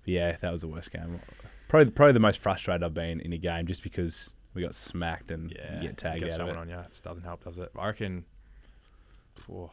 but 0.04 0.10
yeah, 0.14 0.32
that 0.42 0.52
was 0.52 0.62
the 0.62 0.68
worst 0.68 0.92
game. 0.92 1.20
Probably 1.68 1.92
probably 1.92 2.14
the 2.14 2.20
most 2.20 2.40
frustrated 2.40 2.84
I've 2.84 2.94
been 2.94 3.20
in 3.22 3.34
a 3.34 3.38
game, 3.38 3.66
just 3.66 3.82
because 3.84 4.34
we 4.54 4.62
got 4.62 4.76
smacked 4.76 5.32
and 5.32 5.52
Yeah. 5.52 5.80
get 5.82 5.98
tagged 5.98 6.20
get 6.20 6.26
out 6.26 6.30
of 6.32 6.36
someone 6.36 6.56
it. 6.58 6.60
on 6.60 6.70
you. 6.70 6.78
It 6.80 7.02
doesn't 7.04 7.24
help, 7.24 7.44
does 7.46 7.58
it? 7.58 7.72
I 7.78 7.88
reckon. 7.88 8.26
Oh, 9.52 9.72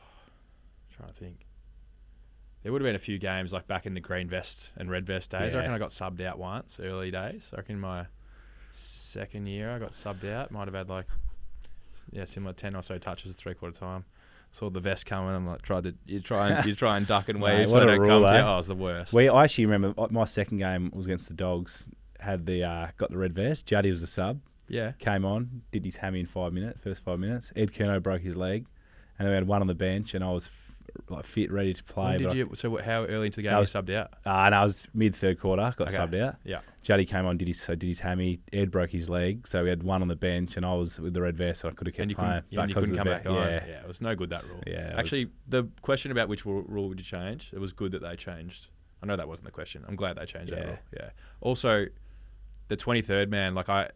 trying 0.96 1.08
to 1.08 1.14
think. 1.14 1.44
There 2.62 2.72
would 2.72 2.80
have 2.80 2.88
been 2.88 2.96
a 2.96 3.00
few 3.00 3.18
games 3.18 3.52
like 3.52 3.66
back 3.66 3.86
in 3.86 3.94
the 3.94 4.00
green 4.00 4.28
vest 4.28 4.70
and 4.76 4.90
red 4.90 5.06
vest 5.06 5.30
days. 5.30 5.54
I 5.54 5.58
reckon 5.58 5.72
I 5.74 5.78
got 5.78 5.90
subbed 5.90 6.20
out 6.20 6.38
once, 6.38 6.80
early 6.80 7.10
days. 7.10 7.50
I 7.52 7.58
reckon 7.58 7.78
my 7.80 8.06
second 8.72 9.46
year 9.46 9.70
I 9.70 9.78
got 9.78 9.92
subbed 9.92 10.28
out. 10.30 10.50
Might 10.50 10.66
have 10.66 10.74
had 10.74 10.88
like, 10.88 11.06
yeah, 12.12 12.24
similar 12.24 12.52
ten 12.52 12.74
or 12.76 12.82
so 12.82 12.98
touches 12.98 13.34
three 13.34 13.54
quarter 13.54 13.78
time. 13.78 14.04
Saw 14.50 14.70
the 14.70 14.80
vest 14.80 15.04
coming. 15.04 15.34
I'm 15.34 15.46
like, 15.46 15.60
tried 15.62 15.84
to 15.84 15.94
you 16.06 16.20
try 16.20 16.48
and 16.50 16.66
you 16.66 16.74
try 16.74 16.96
and 16.96 17.06
duck 17.06 17.28
and 17.28 17.38
Mate, 17.40 17.58
weave 17.58 17.68
so 17.68 17.74
what 17.74 17.82
a 17.82 17.86
don't 17.86 18.00
rule, 18.00 18.08
come 18.08 18.22
to 18.22 18.28
you. 18.28 18.34
eh? 18.34 18.42
Oh, 18.48 18.54
it 18.54 18.56
was 18.56 18.66
the 18.66 18.74
worst. 18.74 19.12
We 19.12 19.28
I 19.28 19.44
actually 19.44 19.66
remember 19.66 20.00
uh, 20.00 20.08
my 20.10 20.24
second 20.24 20.58
game 20.58 20.90
was 20.94 21.06
against 21.06 21.28
the 21.28 21.34
Dogs. 21.34 21.88
Had 22.20 22.46
the 22.46 22.64
uh, 22.64 22.88
got 22.96 23.10
the 23.10 23.18
red 23.18 23.34
vest. 23.34 23.66
Juddy 23.66 23.90
was 23.90 24.00
the 24.00 24.06
sub. 24.06 24.40
yeah, 24.68 24.92
Came 24.98 25.24
on, 25.24 25.62
did 25.70 25.84
his 25.84 25.96
hammy 25.96 26.20
in 26.20 26.26
five 26.26 26.52
minutes. 26.52 26.80
First 26.82 27.04
five 27.04 27.18
minutes. 27.18 27.52
Ed 27.54 27.72
Curnow 27.72 28.02
broke 28.02 28.22
his 28.22 28.36
leg, 28.36 28.66
and 29.18 29.26
then 29.26 29.32
we 29.32 29.34
had 29.36 29.46
one 29.46 29.60
on 29.60 29.66
the 29.68 29.74
bench, 29.74 30.14
and 30.14 30.24
I 30.24 30.32
was 30.32 30.48
like 31.08 31.24
fit, 31.24 31.50
ready 31.52 31.72
to 31.72 31.82
play. 31.84 32.18
when 32.18 32.36
did 32.36 32.50
I- 32.50 32.54
So 32.54 32.70
what- 32.70 32.84
how 32.84 33.04
early 33.04 33.26
into 33.26 33.36
the 33.36 33.42
game 33.42 33.50
That 33.52 33.56
you 33.56 33.60
was- 33.60 33.72
subbed 33.72 33.94
out? 33.94 34.12
Uh, 34.26 34.44
and 34.46 34.54
I 34.54 34.62
was 34.64 34.88
mid 34.94 35.14
third 35.16 35.38
quarter, 35.40 35.62
got 35.76 35.88
Okay. 35.88 35.96
subbed 35.96 36.20
out. 36.20 36.36
Yeah. 36.44 36.60
Juddy 36.82 37.04
came 37.04 37.24
on, 37.26 37.36
did 37.36 37.48
his 37.48 37.60
so 37.60 37.74
did 37.74 37.86
his 37.86 38.00
hammy. 38.00 38.40
Ed 38.52 38.70
broke 38.70 38.90
his 38.90 39.08
leg, 39.08 39.46
so 39.46 39.62
we 39.62 39.68
had 39.70 39.82
one 39.82 40.02
on 40.02 40.08
the 40.08 40.16
bench, 40.16 40.56
and 40.56 40.66
I 40.66 40.74
was 40.74 40.98
with 41.00 41.14
the 41.14 41.22
red 41.22 41.36
vest, 41.36 41.60
so 41.60 41.68
I 41.68 41.72
could 41.72 41.86
have 41.86 41.94
kept 41.94 42.02
and 42.02 42.10
you 42.10 42.16
playing. 42.16 42.42
yeah, 42.50 42.60
and 42.62 42.68
you 42.70 42.74
couldn't 42.74 42.96
come 42.96 43.06
back 43.06 43.26
on. 43.26 43.34
Yeah, 43.34 43.66
Yeah, 43.66 43.80
it 43.82 43.86
was 43.88 44.00
no 44.00 44.14
good 44.14 44.30
that 44.30 44.42
rule. 44.44 44.62
Yeah, 44.66 44.72
it 44.72 44.96
was- 44.96 44.98
actually, 45.00 45.30
the 45.48 45.64
question 45.82 46.10
about 46.10 46.28
which 46.28 46.44
rule, 46.44 46.62
rule 46.62 46.88
would 46.88 46.98
you 46.98 47.04
change, 47.04 47.50
it 47.52 47.58
was 47.58 47.72
good 47.72 47.92
that 47.92 48.02
they 48.02 48.16
changed. 48.16 48.68
I 49.02 49.06
know 49.06 49.16
that 49.16 49.28
wasn't 49.28 49.46
the 49.46 49.52
question. 49.52 49.84
I'm 49.86 49.96
glad 49.96 50.16
they 50.16 50.26
changed 50.26 50.52
that 50.52 50.58
Yeah. 50.58 50.66
rule. 50.66 50.78
Yeah. 50.96 51.10
Also, 51.40 51.86
the 52.68 52.76
23rd 52.76 53.30
man, 53.30 53.54
like 53.54 53.68
I, 53.68 53.90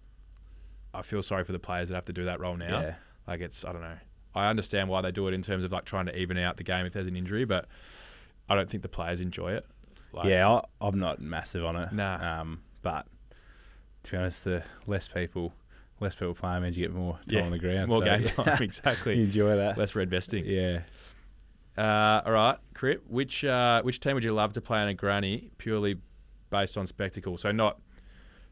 I 0.95 1.03
feel 1.03 1.23
sorry 1.23 1.45
for 1.45 1.53
the 1.53 1.59
players 1.59 1.89
that 1.89 1.95
have 1.95 2.05
to 2.07 2.13
do 2.13 2.25
that 2.27 2.39
role 2.41 2.57
now. 2.57 2.81
yeah. 2.81 2.95
Like 3.27 3.41
it's, 3.41 3.65
I 3.65 3.73
don't 3.73 3.83
know. 3.83 3.97
I 4.35 4.49
understand 4.49 4.89
why 4.89 5.01
they 5.03 5.11
do 5.13 5.29
it 5.29 5.35
in 5.35 5.43
terms 5.43 5.65
of 5.65 5.73
like 5.73 5.85
trying 5.85 6.07
to 6.07 6.17
even 6.19 6.39
out 6.39 6.57
the 6.57 6.65
game 6.65 6.87
if 6.87 6.93
there's 6.93 7.07
an 7.07 7.17
injury, 7.17 7.45
but 7.45 7.67
I 8.49 8.55
don't 8.55 8.69
think 8.71 8.83
the 8.83 8.89
players 8.89 9.21
enjoy 9.21 9.53
it. 9.53 9.67
Like, 10.13 10.27
yeah, 10.29 10.49
I, 10.49 10.63
I'm 10.81 10.99
not 10.99 11.21
massive 11.21 11.65
on 11.65 11.77
it. 11.77 11.93
Nah. 11.93 12.41
Um, 12.41 12.63
but 12.83 13.07
to 14.05 14.11
be 14.11 14.17
honest, 14.17 14.45
the 14.45 14.63
less 14.87 15.09
people, 15.09 15.53
less 16.01 16.15
people 16.15 16.35
playing 16.35 16.63
means 16.63 16.77
you 16.77 16.85
get 16.87 16.95
more 16.95 17.15
time 17.15 17.23
Yeah, 17.29 17.43
on 17.45 17.51
the 17.51 17.59
ground. 17.59 17.89
more 17.89 18.01
so, 18.01 18.05
game 18.05 18.23
yeah. 18.23 18.29
time. 18.45 18.63
Exactly. 18.63 19.17
you 19.17 19.25
enjoy 19.25 19.57
that. 19.57 19.79
Less 19.79 19.95
red 19.95 20.11
vesting. 20.11 20.45
Yeah. 20.47 20.81
Uh, 21.77 22.21
all 22.27 22.33
right, 22.33 22.59
Crip. 22.75 23.03
Which 23.09 23.45
uh, 23.45 23.81
which 23.83 24.01
team 24.01 24.15
would 24.15 24.25
you 24.25 24.35
love 24.35 24.53
to 24.55 24.61
play 24.61 24.81
on 24.81 24.89
a 24.89 24.95
granny 24.95 25.49
purely 25.57 25.97
based 26.51 26.77
on 26.77 26.87
spectacle? 26.87 27.39
So 27.39 27.51
not 27.51 27.79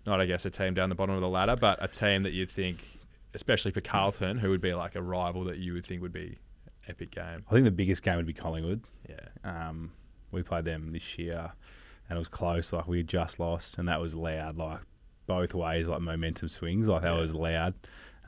not 0.06 0.20
I 0.22 0.26
guess 0.26 0.46
a 0.46 0.50
team 0.50 0.72
down 0.72 0.88
the 0.88 0.94
bottom 0.94 1.14
of 1.14 1.20
the 1.20 1.28
ladder, 1.28 1.56
but 1.56 1.78
a 1.82 1.88
team 1.88 2.22
that 2.22 2.32
you 2.32 2.46
think, 2.46 2.82
especially 3.34 3.70
for 3.70 3.80
Carlton, 3.80 4.38
who 4.38 4.50
would 4.50 4.60
be 4.60 4.74
like 4.74 4.94
a 4.96 5.02
rival 5.02 5.44
that 5.44 5.58
you 5.58 5.72
would 5.74 5.86
think 5.86 6.02
would 6.02 6.12
be 6.12 6.38
epic 6.88 7.10
game. 7.12 7.38
I 7.48 7.52
think 7.52 7.64
the 7.64 7.70
biggest 7.70 8.02
game 8.02 8.16
would 8.16 8.26
be 8.26 8.32
Collingwood. 8.32 8.82
Yeah, 9.08 9.18
Um, 9.44 9.92
we 10.32 10.42
played 10.42 10.64
them 10.64 10.92
this 10.92 11.18
year, 11.18 11.52
and 12.08 12.16
it 12.16 12.18
was 12.18 12.28
close. 12.28 12.72
Like 12.72 12.86
we 12.88 12.98
had 12.98 13.08
just 13.08 13.38
lost, 13.40 13.78
and 13.78 13.88
that 13.88 14.00
was 14.00 14.14
loud. 14.14 14.56
Like 14.56 14.80
both 15.26 15.54
ways, 15.54 15.88
like 15.88 16.00
momentum 16.00 16.48
swings. 16.48 16.88
Like 16.88 17.02
that 17.02 17.14
Yeah. 17.14 17.20
was 17.20 17.34
loud. 17.34 17.74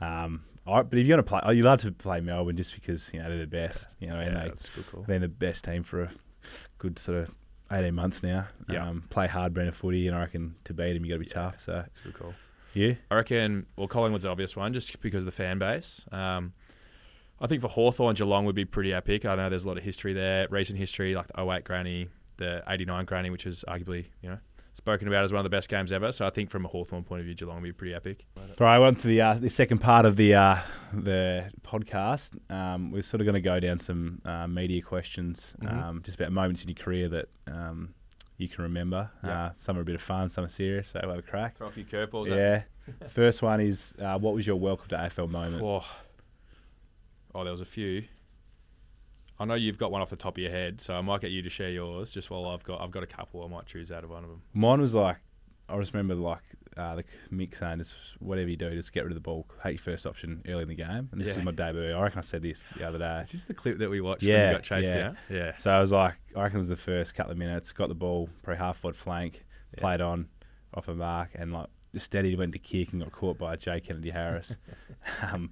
Um, 0.01 0.43
but 0.65 0.87
if 0.93 1.05
you're 1.07 1.17
to 1.17 1.23
play, 1.23 1.41
oh, 1.43 1.51
you 1.51 1.63
love 1.63 1.79
to 1.81 1.91
play 1.91 2.21
Melbourne 2.21 2.55
just 2.55 2.73
because 2.73 3.11
you 3.13 3.19
know 3.19 3.27
they're 3.29 3.39
the 3.39 3.47
best. 3.47 3.87
You 3.99 4.07
know, 4.07 4.15
and 4.15 4.35
they, 4.37 4.47
that's 4.47 4.69
a 4.69 4.75
good 4.81 4.87
call. 4.91 4.99
They've 5.01 5.07
been 5.07 5.21
the 5.21 5.27
best 5.27 5.65
team 5.65 5.83
for 5.83 6.03
a 6.03 6.09
good 6.77 6.97
sort 6.99 7.17
of 7.19 7.35
18 7.71 7.93
months 7.93 8.23
now. 8.23 8.47
Yeah. 8.69 8.87
Um, 8.87 9.03
play 9.09 9.27
hard 9.27 9.53
brand 9.53 9.69
of 9.69 9.75
footy, 9.75 10.07
and 10.07 10.15
I 10.15 10.21
reckon 10.21 10.55
to 10.65 10.73
beat 10.73 10.93
them, 10.93 11.03
you 11.05 11.11
got 11.11 11.15
to 11.15 11.19
be 11.19 11.25
Yeah. 11.27 11.33
tough. 11.51 11.59
So, 11.61 11.73
That's 11.73 11.99
a 11.99 12.03
good 12.03 12.13
call. 12.13 12.33
You? 12.75 12.97
I 13.11 13.15
reckon, 13.15 13.65
well, 13.77 13.87
Collingwood's 13.87 14.25
obvious 14.25 14.55
one 14.55 14.73
just 14.73 14.99
because 15.01 15.23
of 15.23 15.25
the 15.25 15.31
fan 15.31 15.59
base. 15.59 16.05
Um, 16.11 16.53
I 17.41 17.47
think 17.47 17.61
for 17.61 17.67
Hawthorn, 17.67 18.15
Geelong 18.15 18.45
would 18.45 18.55
be 18.55 18.65
pretty 18.65 18.93
epic. 18.93 19.25
I 19.25 19.35
know 19.35 19.49
there's 19.49 19.65
a 19.65 19.67
lot 19.67 19.77
of 19.77 19.83
history 19.83 20.13
there, 20.13 20.47
recent 20.49 20.79
history, 20.79 21.13
like 21.15 21.27
the 21.27 21.41
08 21.49 21.63
granny, 21.63 22.07
the 22.37 22.63
89 22.67 23.05
granny, 23.05 23.29
which 23.29 23.45
is 23.45 23.65
arguably, 23.67 24.05
you 24.21 24.29
know, 24.29 24.37
spoken 24.75 25.07
about 25.07 25.23
as 25.25 25.31
one 25.33 25.39
of 25.39 25.43
the 25.43 25.49
best 25.49 25.67
games 25.69 25.91
ever. 25.91 26.11
So 26.11 26.25
I 26.25 26.29
think 26.29 26.49
from 26.49 26.63
a 26.65 26.67
Hawthorn 26.69 27.03
point 27.03 27.19
of 27.19 27.25
view, 27.25 27.35
Geelong 27.35 27.55
would 27.57 27.63
be 27.63 27.73
pretty 27.73 27.93
epic. 27.93 28.25
All 28.37 28.43
right, 28.67 28.77
on 28.77 28.95
to 28.95 29.07
the 29.07 29.21
uh, 29.21 29.33
the 29.35 29.49
second 29.49 29.79
part 29.79 30.05
of 30.05 30.15
the 30.15 30.35
uh, 30.35 30.59
the 30.93 31.51
podcast. 31.63 32.37
Um, 32.51 32.91
we're 32.91 33.01
sort 33.03 33.19
of 33.21 33.25
going 33.25 33.35
to 33.35 33.41
go 33.41 33.59
down 33.59 33.79
some 33.79 34.21
uh, 34.25 34.47
media 34.47 34.81
questions, 34.81 35.53
Mhm. 35.61 35.71
um, 35.83 36.01
just 36.03 36.17
about 36.19 36.31
moments 36.31 36.61
in 36.63 36.69
your 36.69 36.75
career 36.75 37.09
that 37.09 37.27
um, 37.47 37.93
you 38.37 38.47
can 38.47 38.63
remember. 38.63 39.09
Yeah. 39.23 39.45
Uh, 39.45 39.51
some 39.59 39.77
are 39.77 39.81
a 39.81 39.85
bit 39.85 39.95
of 39.95 40.01
fun, 40.01 40.29
some 40.29 40.43
are 40.43 40.49
serious. 40.49 40.89
So 40.89 40.99
we'll 41.03 41.15
have 41.15 41.19
a 41.19 41.27
crack. 41.27 41.57
Throw 41.57 41.67
a 41.67 41.71
few 41.71 41.85
curveballs 41.85 42.27
Yeah. 42.27 42.63
First 43.07 43.41
one 43.41 43.61
is 43.61 43.95
uh, 44.01 44.17
what 44.19 44.33
was 44.33 44.45
your 44.45 44.57
welcome 44.57 44.89
to 44.89 44.95
AFL 44.97 45.29
moment? 45.29 45.63
Oh. 45.63 45.85
oh, 47.33 47.43
there 47.43 47.51
was 47.51 47.61
a 47.61 47.65
few. 47.65 48.03
I 49.39 49.45
know 49.45 49.55
you've 49.55 49.77
got 49.77 49.91
one 49.91 50.01
off 50.01 50.09
the 50.09 50.15
top 50.15 50.37
of 50.37 50.41
your 50.41 50.51
head, 50.51 50.79
so 50.81 50.93
I 50.95 51.01
might 51.01 51.21
get 51.21 51.31
you 51.31 51.41
to 51.41 51.49
share 51.49 51.69
yours. 51.69 52.11
Just 52.11 52.29
while 52.29 52.45
I've 52.45 52.63
got, 52.63 52.81
I've 52.81 52.91
got 52.91 53.03
a 53.03 53.07
couple. 53.07 53.43
I 53.43 53.47
might 53.47 53.65
choose 53.65 53.91
out 53.91 54.03
of 54.03 54.09
one 54.09 54.23
of 54.23 54.29
them. 54.29 54.41
Mine 54.53 54.79
was 54.81 54.93
like, 54.93 55.17
I 55.69 55.77
just 55.79 55.93
remember 55.93 56.15
like 56.15 56.41
uh, 56.75 56.95
the 56.95 57.03
Mick 57.31 57.55
saying, 57.55 57.77
just 57.79 57.95
whatever 58.19 58.49
you 58.49 58.55
do, 58.57 58.71
just 58.71 58.91
get 58.93 59.03
rid 59.03 59.11
of 59.11 59.15
the 59.15 59.21
ball. 59.21 59.47
Take 59.63 59.73
your 59.73 59.79
first 59.79 60.05
option 60.05 60.41
early 60.47 60.63
in 60.63 60.67
the 60.69 60.75
game. 60.75 61.07
And 61.11 61.21
this 61.21 61.29
Yeah. 61.29 61.35
is 61.39 61.43
my 61.43 61.51
debut. 61.51 61.91
I 61.93 62.01
reckon 62.01 62.19
I 62.19 62.21
said 62.21 62.41
this 62.41 62.63
the 62.77 62.87
other 62.87 62.97
day. 62.97 63.21
Is 63.21 63.31
this 63.31 63.43
the 63.43 63.53
clip 63.53 63.77
that 63.77 63.89
we 63.89 64.01
watched 64.01 64.23
when 64.23 64.31
Yeah, 64.31 64.53
got 64.53 64.63
chased 64.63 64.89
yeah. 64.89 64.97
down? 64.97 65.17
Yeah. 65.29 65.55
So 65.55 65.71
I 65.71 65.79
was 65.79 65.91
like, 65.91 66.15
I 66.35 66.41
reckon 66.43 66.57
it 66.57 66.59
was 66.59 66.69
the 66.69 66.75
first 66.75 67.15
couple 67.15 67.31
of 67.31 67.37
minutes. 67.37 67.71
Got 67.71 67.89
the 67.89 67.95
ball, 67.95 68.29
probably 68.41 68.57
half 68.59 68.77
foot 68.77 68.95
flank, 68.95 69.45
Yeah. 69.75 69.81
played 69.81 70.01
on, 70.01 70.27
off 70.73 70.87
a 70.87 70.95
mark, 70.95 71.29
and 71.35 71.53
like 71.53 71.67
steady 71.95 72.35
went 72.35 72.51
to 72.53 72.59
kick 72.59 72.91
and 72.91 73.03
got 73.03 73.11
caught 73.11 73.37
by 73.37 73.55
Jay 73.55 73.79
Kennedy 73.79 74.09
Harris. 74.09 74.57
um, 75.21 75.51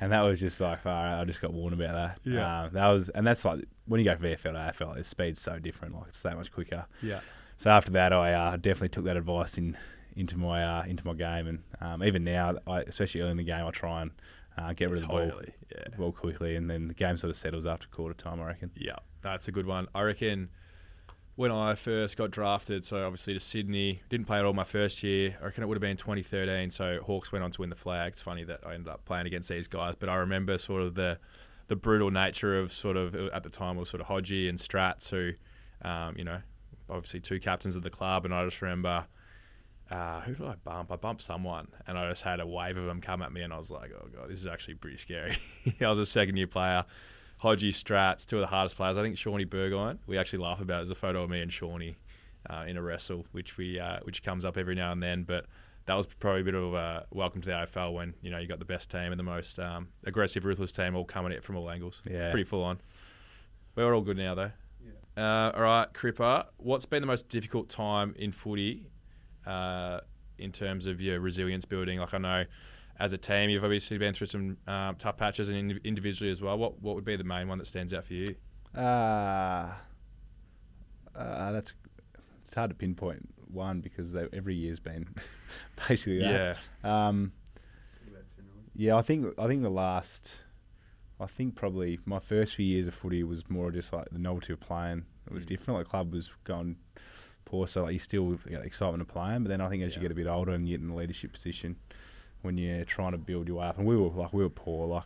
and 0.00 0.10
that 0.10 0.22
was 0.22 0.40
just 0.40 0.58
like, 0.58 0.84
all 0.86 0.92
right, 0.92 1.20
I 1.20 1.24
just 1.26 1.42
got 1.42 1.52
warned 1.52 1.78
about 1.78 1.92
that. 1.92 2.18
Yeah. 2.30 2.62
Um, 2.62 2.70
that 2.72 2.88
was, 2.88 3.10
and 3.10 3.26
that's 3.26 3.44
like 3.44 3.62
when 3.84 4.00
you 4.00 4.04
go 4.06 4.16
from 4.16 4.24
VFL 4.26 4.52
to 4.54 4.72
AFL, 4.84 4.94
the 4.96 5.04
speed's 5.04 5.40
so 5.40 5.58
different. 5.58 5.94
Like 5.94 6.08
it's 6.08 6.22
that 6.22 6.36
much 6.36 6.50
quicker. 6.50 6.86
Yeah. 7.02 7.20
So 7.62 7.70
after 7.70 7.92
that, 7.92 8.12
I 8.12 8.32
uh, 8.32 8.56
definitely 8.56 8.88
took 8.88 9.04
that 9.04 9.16
advice 9.16 9.56
in 9.56 9.76
into 10.16 10.36
my 10.36 10.64
uh, 10.64 10.82
into 10.82 11.06
my 11.06 11.14
game, 11.14 11.46
and 11.46 11.62
um, 11.80 12.02
even 12.02 12.24
now, 12.24 12.56
I, 12.66 12.80
especially 12.80 13.20
early 13.20 13.30
in 13.30 13.36
the 13.36 13.44
game, 13.44 13.64
I 13.64 13.70
try 13.70 14.02
and 14.02 14.10
uh, 14.58 14.72
get 14.72 14.90
rid 14.90 14.96
of 14.96 15.02
the 15.02 15.06
ball. 15.06 15.30
Yeah. 15.70 15.96
ball 15.96 16.10
quickly, 16.10 16.56
and 16.56 16.68
then 16.68 16.88
the 16.88 16.94
game 16.94 17.16
sort 17.18 17.30
of 17.30 17.36
settles 17.36 17.64
after 17.64 17.86
quarter 17.86 18.14
time. 18.14 18.40
I 18.40 18.46
reckon. 18.46 18.72
Yeah, 18.74 18.96
that's 19.20 19.46
a 19.46 19.52
good 19.52 19.66
one. 19.66 19.86
I 19.94 20.02
reckon 20.02 20.48
when 21.36 21.52
I 21.52 21.76
first 21.76 22.16
got 22.16 22.32
drafted, 22.32 22.84
so 22.84 23.06
obviously 23.06 23.34
to 23.34 23.38
Sydney, 23.38 24.02
didn't 24.08 24.26
play 24.26 24.40
at 24.40 24.44
all 24.44 24.54
my 24.54 24.64
first 24.64 25.04
year. 25.04 25.38
I 25.40 25.44
reckon 25.44 25.62
it 25.62 25.68
would 25.68 25.76
have 25.76 25.82
been 25.82 25.96
2013. 25.96 26.68
So 26.72 26.98
Hawks 27.00 27.30
went 27.30 27.44
on 27.44 27.52
to 27.52 27.60
win 27.60 27.70
the 27.70 27.76
flag. 27.76 28.14
It's 28.14 28.22
funny 28.22 28.42
that 28.42 28.58
I 28.66 28.74
ended 28.74 28.88
up 28.88 29.04
playing 29.04 29.26
against 29.26 29.48
these 29.48 29.68
guys, 29.68 29.94
but 29.94 30.08
I 30.08 30.16
remember 30.16 30.58
sort 30.58 30.82
of 30.82 30.96
the 30.96 31.20
the 31.68 31.76
brutal 31.76 32.10
nature 32.10 32.58
of 32.58 32.72
sort 32.72 32.96
of 32.96 33.14
at 33.14 33.44
the 33.44 33.50
time 33.50 33.76
was 33.76 33.88
sort 33.88 34.00
of 34.00 34.08
Hodgie 34.08 34.48
and 34.48 34.58
Strats, 34.58 35.10
who, 35.10 35.34
um, 35.88 36.16
you 36.18 36.24
know, 36.24 36.40
obviously 36.92 37.20
two 37.20 37.40
captains 37.40 37.76
of 37.76 37.82
the 37.82 37.90
club, 37.90 38.24
and 38.24 38.34
I 38.34 38.44
just 38.44 38.60
remember. 38.62 39.06
Uh, 39.90 40.20
who 40.22 40.34
did 40.34 40.46
I 40.46 40.54
bump? 40.64 40.90
I 40.90 40.96
bumped 40.96 41.22
someone, 41.22 41.68
and 41.86 41.98
I 41.98 42.08
just 42.08 42.22
had 42.22 42.40
a 42.40 42.46
wave 42.46 42.78
of 42.78 42.86
them 42.86 43.02
come 43.02 43.20
at 43.20 43.30
me, 43.30 43.42
and 43.42 43.52
I 43.52 43.58
was 43.58 43.70
like, 43.70 43.90
"Oh 43.94 44.06
god, 44.16 44.30
this 44.30 44.38
is 44.38 44.46
actually 44.46 44.74
pretty 44.74 44.96
scary." 44.96 45.36
I 45.80 45.90
was 45.90 45.98
a 45.98 46.06
second 46.06 46.36
year 46.38 46.46
player, 46.46 46.84
Hodgie, 47.42 47.70
Strats, 47.74 48.24
two 48.24 48.36
of 48.36 48.40
the 48.40 48.46
hardest 48.46 48.76
players. 48.76 48.96
I 48.96 49.02
think 49.02 49.18
Shawnee 49.18 49.44
Burgoyne. 49.44 49.98
We 50.06 50.16
actually 50.16 50.38
laugh 50.38 50.60
about 50.60 50.76
it. 50.76 50.78
There's 50.86 50.90
a 50.90 50.94
photo 50.94 51.24
of 51.24 51.30
me 51.30 51.42
and 51.42 51.52
Shawnee 51.52 51.96
uh, 52.48 52.64
in 52.66 52.76
a 52.78 52.82
wrestle, 52.82 53.26
which 53.32 53.58
we 53.58 53.78
uh, 53.78 53.98
which 54.04 54.22
comes 54.22 54.44
up 54.46 54.56
every 54.56 54.74
now 54.74 54.92
and 54.92 55.02
then. 55.02 55.24
But 55.24 55.46
that 55.86 55.94
was 55.94 56.06
probably 56.06 56.42
a 56.42 56.44
bit 56.44 56.54
of 56.54 56.74
a 56.74 57.06
welcome 57.10 57.42
to 57.42 57.48
the 57.48 57.54
AFL 57.54 57.92
when 57.92 58.14
you 58.22 58.30
know 58.30 58.38
you 58.38 58.46
got 58.46 58.60
the 58.60 58.64
best 58.64 58.90
team 58.90 59.12
and 59.12 59.18
the 59.18 59.24
most 59.24 59.58
um, 59.58 59.88
aggressive, 60.04 60.44
ruthless 60.44 60.72
team 60.72 60.94
all 60.94 61.04
coming 61.04 61.32
at 61.32 61.38
it 61.38 61.44
from 61.44 61.56
all 61.56 61.68
angles. 61.68 62.02
Yeah. 62.08 62.30
pretty 62.30 62.44
full 62.44 62.62
on. 62.62 62.80
We're 63.74 63.92
all 63.94 64.00
good 64.00 64.16
now 64.16 64.34
though. 64.34 64.52
Uh, 65.16 65.52
all 65.54 65.62
right, 65.62 65.92
Cripper. 65.92 66.46
What's 66.56 66.86
been 66.86 67.02
the 67.02 67.06
most 67.06 67.28
difficult 67.28 67.68
time 67.68 68.14
in 68.18 68.32
footy 68.32 68.86
uh, 69.46 70.00
in 70.38 70.52
terms 70.52 70.86
of 70.86 71.00
your 71.00 71.20
resilience 71.20 71.64
building? 71.64 71.98
Like 71.98 72.14
I 72.14 72.18
know, 72.18 72.44
as 72.98 73.12
a 73.12 73.18
team, 73.18 73.50
you've 73.50 73.64
obviously 73.64 73.98
been 73.98 74.14
through 74.14 74.28
some 74.28 74.56
um, 74.66 74.96
tough 74.96 75.16
patches 75.16 75.48
and 75.48 75.58
ind- 75.58 75.80
individually 75.84 76.30
as 76.30 76.40
well. 76.40 76.56
What 76.56 76.80
what 76.82 76.94
would 76.94 77.04
be 77.04 77.16
the 77.16 77.24
main 77.24 77.48
one 77.48 77.58
that 77.58 77.66
stands 77.66 77.92
out 77.92 78.04
for 78.06 78.14
you? 78.14 78.36
Uh, 78.74 79.68
uh, 81.14 81.52
that's 81.52 81.74
it's 82.42 82.54
hard 82.54 82.70
to 82.70 82.74
pinpoint 82.74 83.28
one 83.52 83.80
because 83.80 84.12
they, 84.12 84.26
every 84.32 84.54
year's 84.54 84.80
been 84.80 85.14
basically 85.88 86.20
that. 86.20 86.56
Yeah, 86.82 87.08
Um, 87.08 87.32
yeah, 88.74 88.96
I 88.96 89.02
think 89.02 89.34
I 89.38 89.46
think 89.46 89.62
the 89.62 89.68
last, 89.70 90.36
I 91.22 91.26
think 91.26 91.54
probably 91.54 91.98
my 92.04 92.18
first 92.18 92.54
few 92.54 92.66
years 92.66 92.88
of 92.88 92.94
footy 92.94 93.22
was 93.22 93.48
more 93.48 93.70
just 93.70 93.92
like 93.92 94.08
the 94.10 94.18
novelty 94.18 94.52
of 94.52 94.60
playing. 94.60 95.04
It 95.26 95.32
was 95.32 95.44
Mm. 95.44 95.48
different. 95.48 95.78
Like 95.78 95.86
the 95.86 95.90
club 95.90 96.12
was 96.12 96.30
going 96.44 96.76
poor, 97.44 97.66
so 97.66 97.84
like 97.84 97.92
you 97.92 97.98
still 97.98 98.32
get 98.48 98.60
the 98.60 98.66
excitement 98.66 99.00
of 99.02 99.08
playing. 99.08 99.42
But 99.44 99.48
then 99.50 99.60
I 99.60 99.68
think 99.68 99.82
as 99.82 99.94
you 99.94 100.02
get 100.02 100.10
a 100.10 100.14
bit 100.14 100.26
older 100.26 100.52
and 100.52 100.62
you 100.68 100.76
get 100.76 100.82
in 100.82 100.88
the 100.88 100.94
leadership 100.94 101.32
position, 101.32 101.76
when 102.42 102.58
you're 102.58 102.84
trying 102.84 103.12
to 103.12 103.18
build 103.18 103.46
your 103.46 103.58
way 103.58 103.66
up, 103.66 103.78
and 103.78 103.86
we 103.86 103.96
were 103.96 104.08
like 104.08 104.32
we 104.32 104.42
were 104.42 104.50
poor. 104.50 104.86
Like, 104.88 105.04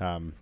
um, 0.00 0.32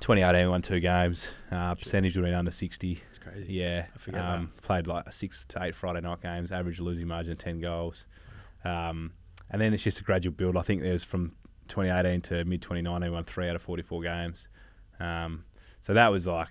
2018 0.00 0.46
we 0.46 0.50
won 0.50 0.62
two 0.62 0.78
games. 0.80 1.32
Uh, 1.50 1.74
percentage 1.74 2.16
would 2.16 2.24
have 2.24 2.30
been 2.30 2.38
under 2.38 2.50
60. 2.52 3.02
it's 3.08 3.18
crazy. 3.18 3.52
Yeah, 3.52 3.86
I 3.94 3.98
forget 3.98 4.20
um, 4.24 4.52
played 4.62 4.86
like 4.86 5.12
six 5.12 5.44
to 5.46 5.62
eight 5.64 5.74
Friday 5.74 6.00
night 6.00 6.20
games, 6.22 6.52
average 6.52 6.80
losing 6.80 7.08
margin 7.08 7.32
of 7.32 7.38
ten 7.38 7.60
goals, 7.60 8.06
um, 8.64 9.12
and 9.50 9.60
then 9.60 9.74
it's 9.74 9.82
just 9.82 9.98
a 10.00 10.04
gradual 10.04 10.32
build. 10.32 10.56
I 10.56 10.62
think 10.62 10.82
there's 10.82 11.02
from 11.02 11.32
2018 11.70 12.20
to 12.22 12.44
mid 12.44 12.62
2019, 12.62 13.12
won 13.12 13.24
three 13.24 13.48
out 13.48 13.56
of 13.56 13.62
44 13.62 14.02
games. 14.02 14.48
Um, 14.98 15.44
so 15.80 15.94
that 15.94 16.08
was 16.08 16.26
like 16.26 16.50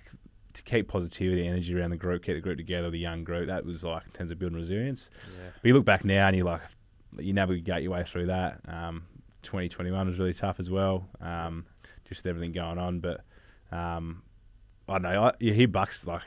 to 0.54 0.62
keep 0.62 0.88
positivity, 0.88 1.46
energy 1.46 1.78
around 1.78 1.90
the 1.90 1.96
group, 1.96 2.24
keep 2.24 2.34
the 2.34 2.40
group 2.40 2.56
together, 2.56 2.90
the 2.90 2.98
young 2.98 3.24
group. 3.24 3.46
That 3.46 3.64
was 3.64 3.84
like 3.84 4.04
in 4.06 4.12
terms 4.12 4.30
of 4.30 4.38
building 4.38 4.58
resilience. 4.58 5.10
Yeah. 5.38 5.50
But 5.62 5.68
you 5.68 5.74
look 5.74 5.84
back 5.84 6.04
now 6.04 6.26
and 6.26 6.36
you 6.36 6.44
like 6.44 6.62
you 7.18 7.32
navigate 7.32 7.82
your 7.82 7.92
way 7.92 8.04
through 8.04 8.26
that. 8.26 8.60
Um, 8.66 9.04
2021 9.42 10.06
was 10.06 10.18
really 10.18 10.34
tough 10.34 10.60
as 10.60 10.70
well, 10.70 11.08
um, 11.20 11.64
just 12.08 12.24
with 12.24 12.30
everything 12.30 12.52
going 12.52 12.78
on. 12.78 13.00
But 13.00 13.22
um, 13.72 14.22
I 14.88 14.94
don't 14.94 15.02
know. 15.02 15.22
I, 15.24 15.32
you 15.38 15.52
hear 15.52 15.68
Bucks 15.68 16.06
like 16.06 16.22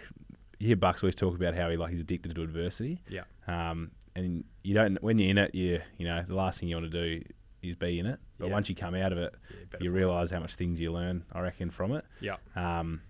you 0.59 0.67
hear 0.67 0.75
Bucks 0.75 1.03
always 1.03 1.15
talk 1.15 1.35
about 1.35 1.55
how 1.55 1.69
he 1.69 1.77
like 1.77 1.91
he's 1.91 2.01
addicted 2.01 2.35
to 2.35 2.43
adversity. 2.43 3.01
Yeah. 3.09 3.23
Um, 3.47 3.91
and 4.15 4.43
you 4.63 4.73
don't 4.73 5.01
when 5.03 5.17
you're 5.17 5.29
in 5.31 5.37
it, 5.37 5.53
you 5.53 5.81
you 5.97 6.07
know 6.07 6.23
the 6.27 6.35
last 6.35 6.59
thing 6.59 6.69
you 6.69 6.75
want 6.75 6.91
to 6.91 7.19
do 7.19 7.23
is 7.63 7.75
be 7.75 7.99
in 7.99 8.05
it. 8.05 8.19
But 8.37 8.47
Yeah. 8.47 8.53
once 8.53 8.69
you 8.69 8.75
come 8.75 8.95
out 8.95 9.11
of 9.11 9.17
it, 9.17 9.33
Yeah, 9.73 9.77
you 9.81 9.91
realise 9.91 10.31
how 10.31 10.39
much 10.39 10.55
things 10.55 10.79
you 10.79 10.91
learn. 10.91 11.23
I 11.31 11.39
reckon 11.41 11.69
from 11.71 11.91
it. 11.93 12.05
Yeah. 12.19 12.37
Um, 12.55 13.01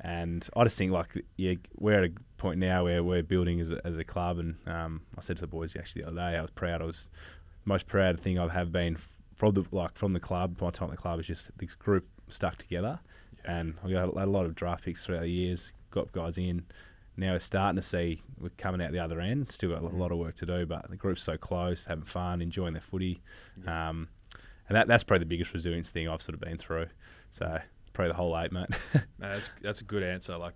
and 0.00 0.48
I 0.56 0.64
just 0.64 0.78
think 0.78 0.92
like 0.92 1.22
yeah, 1.36 1.54
we're 1.76 2.04
at 2.04 2.10
a 2.10 2.12
point 2.38 2.58
now 2.58 2.84
where 2.84 3.02
we're 3.04 3.22
building 3.22 3.60
as 3.60 3.72
a, 3.72 3.86
as 3.86 3.98
a 3.98 4.04
club, 4.04 4.38
and 4.38 4.56
um, 4.66 5.02
I 5.16 5.20
said 5.20 5.36
to 5.36 5.40
the 5.42 5.46
boys 5.46 5.76
actually 5.76 6.02
the 6.02 6.08
other 6.08 6.16
day, 6.16 6.38
I 6.38 6.42
was 6.42 6.50
proud. 6.50 6.80
I 6.80 6.86
was 6.86 7.10
most 7.64 7.86
proud 7.86 8.18
thing 8.18 8.38
I 8.38 8.48
have 8.48 8.72
been 8.72 8.96
from 9.34 9.54
the 9.54 9.64
like 9.72 9.96
from 9.98 10.12
the 10.14 10.20
club. 10.20 10.58
My 10.60 10.70
time 10.70 10.88
at 10.88 10.92
the 10.92 10.96
club 10.96 11.20
is 11.20 11.26
just 11.26 11.50
this 11.58 11.74
group 11.74 12.06
stuck 12.28 12.56
together, 12.56 12.98
Yeah. 13.44 13.58
and 13.58 13.74
we 13.84 13.92
got 13.92 14.08
a 14.08 14.26
lot 14.26 14.46
of 14.46 14.54
draft 14.54 14.84
picks 14.84 15.04
throughout 15.04 15.22
the 15.22 15.30
years. 15.30 15.72
Got 15.90 16.12
guys 16.12 16.38
in. 16.38 16.64
Now 17.20 17.32
we're 17.32 17.38
starting 17.38 17.76
to 17.76 17.82
see 17.82 18.22
we're 18.38 18.48
coming 18.56 18.80
out 18.80 18.92
the 18.92 18.98
other 18.98 19.20
end. 19.20 19.52
Still 19.52 19.70
got 19.70 19.82
a 19.82 19.86
lot 19.86 20.10
of 20.10 20.16
work 20.16 20.36
to 20.36 20.46
do, 20.46 20.64
but 20.64 20.88
the 20.88 20.96
group's 20.96 21.22
so 21.22 21.36
close, 21.36 21.84
having 21.84 22.04
fun, 22.04 22.40
enjoying 22.40 22.72
their 22.72 22.80
footy, 22.80 23.20
um, 23.66 24.08
and 24.68 24.76
that 24.76 24.88
that's 24.88 25.04
probably 25.04 25.24
the 25.24 25.28
biggest 25.28 25.52
resilience 25.52 25.90
thing 25.90 26.08
I've 26.08 26.22
sort 26.22 26.32
of 26.32 26.40
been 26.40 26.56
through. 26.56 26.86
So 27.28 27.58
probably 27.92 28.12
the 28.12 28.16
whole 28.16 28.38
eight, 28.38 28.52
mate. 28.52 28.70
No, 29.18 29.30
that's 29.32 29.50
that's 29.60 29.82
a 29.82 29.84
good 29.84 30.02
answer. 30.02 30.38
Like, 30.38 30.54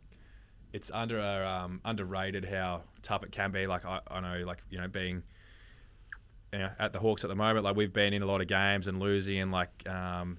it's 0.72 0.90
under 0.90 1.20
um, 1.44 1.82
underrated 1.84 2.46
how 2.46 2.84
tough 3.02 3.22
it 3.24 3.30
can 3.30 3.52
be. 3.52 3.66
Like 3.66 3.84
I, 3.84 4.00
I 4.10 4.20
know, 4.20 4.42
like 4.46 4.62
you 4.70 4.80
know, 4.80 4.88
being 4.88 5.22
you 6.50 6.60
know, 6.60 6.70
at 6.78 6.94
the 6.94 6.98
Hawks 6.98 7.24
at 7.24 7.28
the 7.28 7.36
moment, 7.36 7.64
like 7.64 7.76
we've 7.76 7.92
been 7.92 8.14
in 8.14 8.22
a 8.22 8.26
lot 8.26 8.40
of 8.40 8.48
games 8.48 8.88
and 8.88 9.00
losing, 9.00 9.38
and 9.38 9.52
like 9.52 9.86
um, 9.86 10.38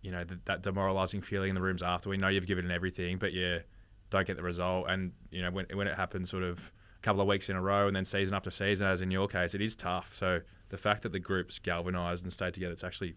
you 0.00 0.12
know 0.12 0.22
th- 0.22 0.40
that 0.44 0.62
demoralising 0.62 1.22
feeling 1.22 1.48
in 1.48 1.54
the 1.56 1.60
rooms 1.60 1.82
after. 1.82 2.08
We 2.08 2.18
know 2.18 2.28
you've 2.28 2.46
given 2.46 2.70
it 2.70 2.72
everything, 2.72 3.18
but 3.18 3.32
you 3.32 3.62
don't 4.10 4.26
get 4.26 4.36
the 4.36 4.42
result. 4.42 4.86
And 4.88 5.12
you 5.30 5.42
know 5.42 5.50
when 5.50 5.66
when 5.72 5.86
it 5.86 5.96
happens, 5.96 6.30
sort 6.30 6.42
of 6.42 6.58
a 6.98 7.00
couple 7.02 7.20
of 7.22 7.26
weeks 7.28 7.48
in 7.48 7.56
a 7.56 7.62
row, 7.62 7.86
and 7.86 7.96
then 7.96 8.04
season 8.04 8.34
after 8.34 8.50
season, 8.50 8.86
as 8.86 9.00
in 9.00 9.10
your 9.10 9.26
case, 9.28 9.54
it 9.54 9.60
is 9.62 9.74
tough. 9.74 10.14
So 10.14 10.40
the 10.68 10.76
fact 10.76 11.02
that 11.02 11.12
the 11.12 11.18
group's 11.18 11.58
galvanised 11.58 12.22
and 12.24 12.32
stayed 12.32 12.54
together, 12.54 12.72
it's 12.72 12.84
actually 12.84 13.14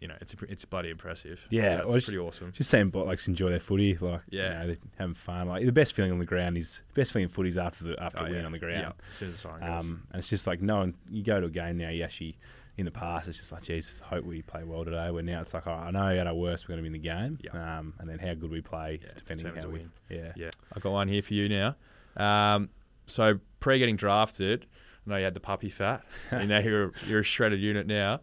you 0.00 0.08
know, 0.08 0.14
it's 0.20 0.34
it's 0.48 0.64
bloody 0.66 0.90
impressive. 0.90 1.40
Yeah, 1.48 1.78
so 1.78 1.94
it's 1.94 2.04
pretty 2.04 2.18
awesome. 2.18 2.52
just 2.52 2.68
seeing 2.68 2.90
blokes 2.90 3.28
enjoy 3.28 3.48
their 3.48 3.58
footy, 3.58 3.96
like 3.96 4.20
Yeah. 4.28 4.62
you 4.64 4.68
know, 4.72 4.76
having 4.98 5.14
fun. 5.14 5.48
Like 5.48 5.64
the 5.64 5.72
best 5.72 5.94
feeling 5.94 6.12
on 6.12 6.18
the 6.18 6.26
ground 6.26 6.58
is 6.58 6.82
the 6.92 7.00
best 7.00 7.14
feeling 7.14 7.24
in 7.24 7.28
footy 7.30 7.48
is 7.48 7.56
after 7.56 7.84
the 7.84 8.02
after 8.02 8.20
Oh, 8.22 8.26
a 8.26 8.28
win 8.30 8.40
yeah. 8.40 8.44
on 8.46 8.52
the 8.52 8.58
ground. 8.58 8.80
Yeah, 8.80 8.92
as 9.10 9.16
soon 9.16 9.28
as 9.28 9.34
the 9.34 9.40
sign 9.40 9.60
goes. 9.60 9.84
Um, 9.86 10.02
and 10.12 10.18
it's 10.18 10.28
just 10.28 10.46
like 10.46 10.60
no, 10.60 10.76
knowing 10.80 10.94
you 11.10 11.22
go 11.22 11.40
to 11.40 11.46
a 11.46 11.50
game 11.50 11.78
now, 11.78 11.88
you 11.88 12.04
actually 12.04 12.36
in 12.76 12.84
the 12.84 12.90
past, 12.90 13.26
it's 13.28 13.38
just 13.38 13.52
like, 13.52 13.62
geez, 13.62 14.00
hope 14.04 14.24
we 14.24 14.42
play 14.42 14.62
well 14.64 14.84
today. 14.84 15.10
Where 15.10 15.22
now 15.22 15.40
it's 15.40 15.54
like, 15.54 15.64
right, 15.66 15.86
I 15.86 15.90
know 15.90 16.08
at 16.08 16.26
our 16.26 16.34
worst 16.34 16.68
we're 16.68 16.74
going 16.74 16.84
to 16.84 16.90
be 16.90 16.94
in 16.96 17.02
the 17.02 17.08
game, 17.08 17.38
Yeah. 17.42 17.78
um, 17.78 17.94
and 17.98 18.08
then 18.08 18.18
how 18.18 18.34
good 18.34 18.50
we 18.50 18.60
play, 18.60 19.00
Yeah, 19.02 19.10
depending 19.16 19.46
how 19.46 19.68
we, 19.68 19.78
win. 19.78 19.90
yeah. 20.10 20.32
Yeah, 20.36 20.50
I've 20.74 20.82
got 20.82 20.92
one 20.92 21.08
here 21.08 21.22
for 21.22 21.34
you 21.34 21.48
now. 21.48 21.74
Um, 22.16 22.68
so 23.06 23.38
pre 23.60 23.78
getting 23.78 23.96
drafted, 23.96 24.66
I 25.06 25.10
know 25.10 25.16
you 25.16 25.24
had 25.24 25.34
the 25.34 25.40
puppy 25.40 25.68
fat. 25.70 26.04
you 26.32 26.46
know 26.46 26.58
you're 26.58 26.92
you're 27.06 27.20
a 27.20 27.22
shredded 27.24 27.60
unit 27.60 27.86
now. 27.86 28.20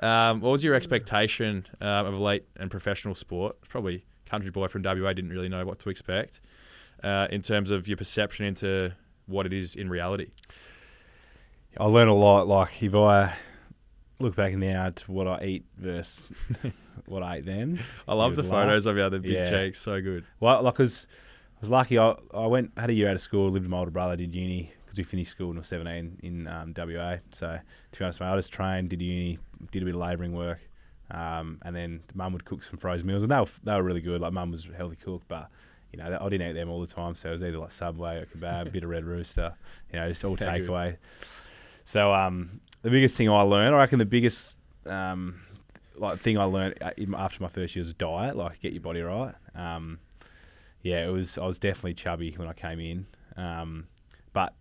Um, 0.00 0.40
what 0.40 0.50
was 0.50 0.62
your 0.62 0.74
expectation 0.74 1.66
um, 1.80 2.06
of 2.06 2.14
elite 2.14 2.44
and 2.56 2.70
professional 2.70 3.14
sport? 3.14 3.56
Probably 3.68 4.04
country 4.26 4.50
boy 4.50 4.68
from 4.68 4.82
WA 4.82 5.12
didn't 5.14 5.30
really 5.30 5.48
know 5.48 5.64
what 5.64 5.78
to 5.80 5.88
expect 5.88 6.40
uh, 7.02 7.26
in 7.30 7.40
terms 7.42 7.70
of 7.70 7.88
your 7.88 7.96
perception 7.96 8.44
into 8.44 8.92
what 9.26 9.46
it 9.46 9.52
is 9.52 9.74
in 9.74 9.88
reality. 9.88 10.28
I 11.78 11.84
learned 11.86 12.10
a 12.10 12.14
lot. 12.14 12.46
Like 12.48 12.82
if 12.82 12.94
I 12.94 13.34
look 14.18 14.34
back 14.36 14.54
now 14.54 14.90
to 14.90 15.12
what 15.12 15.26
I 15.26 15.44
eat 15.44 15.64
versus 15.76 16.24
what 17.06 17.22
I 17.22 17.36
ate 17.36 17.46
then. 17.46 17.78
I 18.08 18.14
love 18.14 18.36
the 18.36 18.42
laugh. 18.42 18.50
photos 18.66 18.86
of 18.86 18.96
you, 18.96 19.08
the 19.10 19.18
big 19.18 19.30
Yeah. 19.32 19.50
cheeks, 19.50 19.80
so 19.80 20.00
good. 20.00 20.24
Well, 20.40 20.62
like, 20.62 20.74
cause 20.74 21.06
I 21.56 21.60
was 21.60 21.70
lucky. 21.70 21.98
I, 21.98 22.14
I 22.34 22.46
went 22.46 22.72
had 22.76 22.90
a 22.90 22.94
year 22.94 23.08
out 23.08 23.14
of 23.14 23.20
school, 23.20 23.50
lived 23.50 23.64
with 23.64 23.70
my 23.70 23.78
older 23.78 23.90
brother, 23.90 24.16
did 24.16 24.34
uni 24.34 24.72
because 24.84 24.98
we 24.98 25.04
finished 25.04 25.30
school 25.30 25.48
when 25.48 25.56
I 25.56 25.60
was 25.60 25.68
seventeen 25.68 26.18
in 26.22 26.46
um, 26.48 26.72
WA. 26.76 27.16
So 27.32 27.58
to 27.92 27.98
be 27.98 28.04
honest, 28.04 28.20
mate, 28.20 28.26
I 28.26 28.36
just 28.36 28.52
trained, 28.52 28.90
did 28.90 29.02
uni, 29.02 29.38
did 29.72 29.82
a 29.82 29.86
bit 29.86 29.94
of 29.94 30.00
labouring 30.00 30.32
work, 30.32 30.60
um, 31.10 31.58
and 31.62 31.74
then 31.74 32.02
mum 32.14 32.32
would 32.32 32.44
cook 32.44 32.62
some 32.62 32.78
frozen 32.78 33.06
meals, 33.06 33.22
and 33.22 33.32
they 33.32 33.38
were 33.38 33.46
they 33.64 33.74
were 33.74 33.82
really 33.82 34.00
good. 34.02 34.20
Like 34.20 34.32
mum 34.32 34.50
was 34.50 34.66
a 34.66 34.76
healthy 34.76 34.96
cook, 34.96 35.22
but. 35.28 35.48
You 35.92 36.02
know, 36.02 36.18
I 36.20 36.28
didn't 36.28 36.50
eat 36.50 36.52
them 36.52 36.68
all 36.68 36.80
the 36.80 36.86
time, 36.88 37.14
so 37.14 37.28
it 37.28 37.32
was 37.32 37.42
either 37.42 37.56
like 37.58 37.70
Subway 37.70 38.18
or 38.18 38.26
kebab, 38.26 38.66
a 38.66 38.70
bit 38.70 38.82
of 38.82 38.90
Red 38.90 39.04
Rooster, 39.04 39.54
you 39.90 39.98
know, 39.98 40.06
just 40.08 40.24
all 40.24 40.36
takeaway. 40.36 40.98
So 41.84 42.12
um, 42.12 42.60
the 42.86 42.92
biggest 42.92 43.16
thing 43.16 43.28
I 43.28 43.42
learned, 43.42 43.74
I 43.74 43.78
reckon, 43.78 43.98
the 43.98 44.04
biggest 44.04 44.56
um, 44.86 45.40
like 45.96 46.20
thing 46.20 46.38
I 46.38 46.44
learned 46.44 46.76
uh, 46.80 46.92
after 47.16 47.42
my 47.42 47.48
first 47.48 47.74
year 47.74 47.80
was 47.80 47.92
diet, 47.92 48.36
like 48.36 48.60
get 48.60 48.74
your 48.74 48.80
body 48.80 49.00
right. 49.00 49.34
Um, 49.56 49.98
yeah, 50.82 51.04
it 51.04 51.10
was. 51.10 51.36
I 51.36 51.46
was 51.46 51.58
definitely 51.58 51.94
chubby 51.94 52.30
when 52.36 52.46
I 52.46 52.52
came 52.52 52.78
in, 52.78 53.06
um, 53.36 53.88
but 54.32 54.54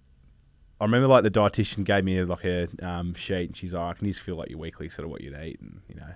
I 0.82 0.86
remember 0.86 1.08
like 1.08 1.22
the 1.22 1.29
dietitian 1.29 1.84
gave 1.84 2.03
me 2.03 2.24
like 2.24 2.44
a 2.46 2.67
um, 2.82 3.13
sheet, 3.13 3.50
and 3.50 3.55
she's 3.55 3.75
like, 3.75 3.84
"I 3.84 3.94
can 3.94 4.08
just 4.08 4.22
feel 4.22 4.38
like 4.38 4.50
your 4.50 4.58
weekly 4.58 4.89
sort 4.89 5.05
of 5.05 5.12
what 5.12 5.22
you'd 5.22 5.39
eat," 5.39 5.60
and 5.62 5.82
you 5.88 5.94
know, 5.94 6.10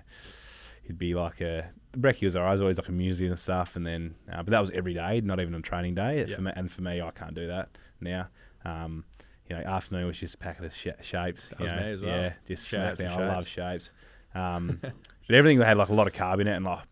it'd 0.82 0.98
be 0.98 1.14
like 1.14 1.40
a 1.40 1.70
brekkie 1.96 2.24
was 2.24 2.34
alright, 2.34 2.50
was 2.50 2.60
always 2.60 2.78
like 2.78 2.88
a 2.88 2.92
muesli 2.92 3.28
and 3.28 3.38
stuff, 3.38 3.76
and 3.76 3.86
then 3.86 4.16
uh, 4.32 4.42
but 4.42 4.50
that 4.50 4.60
was 4.60 4.72
every 4.72 4.94
day, 4.94 5.20
not 5.20 5.38
even 5.38 5.54
on 5.54 5.62
training 5.62 5.94
day. 5.94 6.26
Yeah. 6.26 6.34
For 6.34 6.42
me, 6.42 6.50
and 6.56 6.72
for 6.72 6.82
me, 6.82 7.00
I 7.00 7.12
can't 7.12 7.36
do 7.36 7.46
that 7.46 7.68
now. 8.00 8.26
Um, 8.64 9.04
you 9.50 9.56
know, 9.56 9.62
afternoon 9.62 10.06
was 10.06 10.18
just 10.18 10.36
a 10.36 10.38
packet 10.38 10.64
of 10.64 10.74
sh- 10.74 10.86
shapes. 11.02 11.48
That 11.48 11.58
you 11.58 11.64
was 11.64 11.72
know, 11.72 11.76
me 11.80 11.90
as 11.92 12.00
well. 12.00 12.10
Yeah, 12.22 12.32
just 12.48 12.66
Shout 12.68 12.80
out 12.86 12.96
smack 12.98 13.10
down. 13.10 13.22
I 13.22 13.26
love 13.34 13.46
Shapes. 13.48 13.84
shapes. 13.84 13.90
Um, 14.34 14.78
but 14.82 14.92
everything 15.36 15.60
had 15.60 15.76
like 15.76 15.88
a 15.88 15.92
lot 15.94 16.06
of 16.06 16.12
carb 16.14 16.40
in 16.40 16.46
it 16.48 16.54
and 16.56 16.64
like 16.64 16.84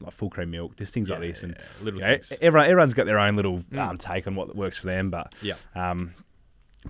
like 0.00 0.12
full 0.12 0.30
cream 0.30 0.50
milk, 0.50 0.76
just 0.76 0.92
things 0.92 1.08
like 1.10 1.20
this. 1.20 1.44
And 1.44 1.54
yeah, 1.56 1.84
little 1.84 2.00
you 2.00 2.06
know, 2.06 2.12
things. 2.14 2.32
everyone 2.42 2.68
everyone's 2.68 2.94
got 2.94 3.06
their 3.06 3.20
own 3.20 3.36
little 3.36 3.58
Mm. 3.70 3.78
um, 3.78 3.96
take 3.98 4.26
on 4.26 4.34
what 4.34 4.54
works 4.56 4.76
for 4.76 4.86
them. 4.88 5.10
But 5.10 5.32
Yeah. 5.40 5.54
um, 5.76 6.12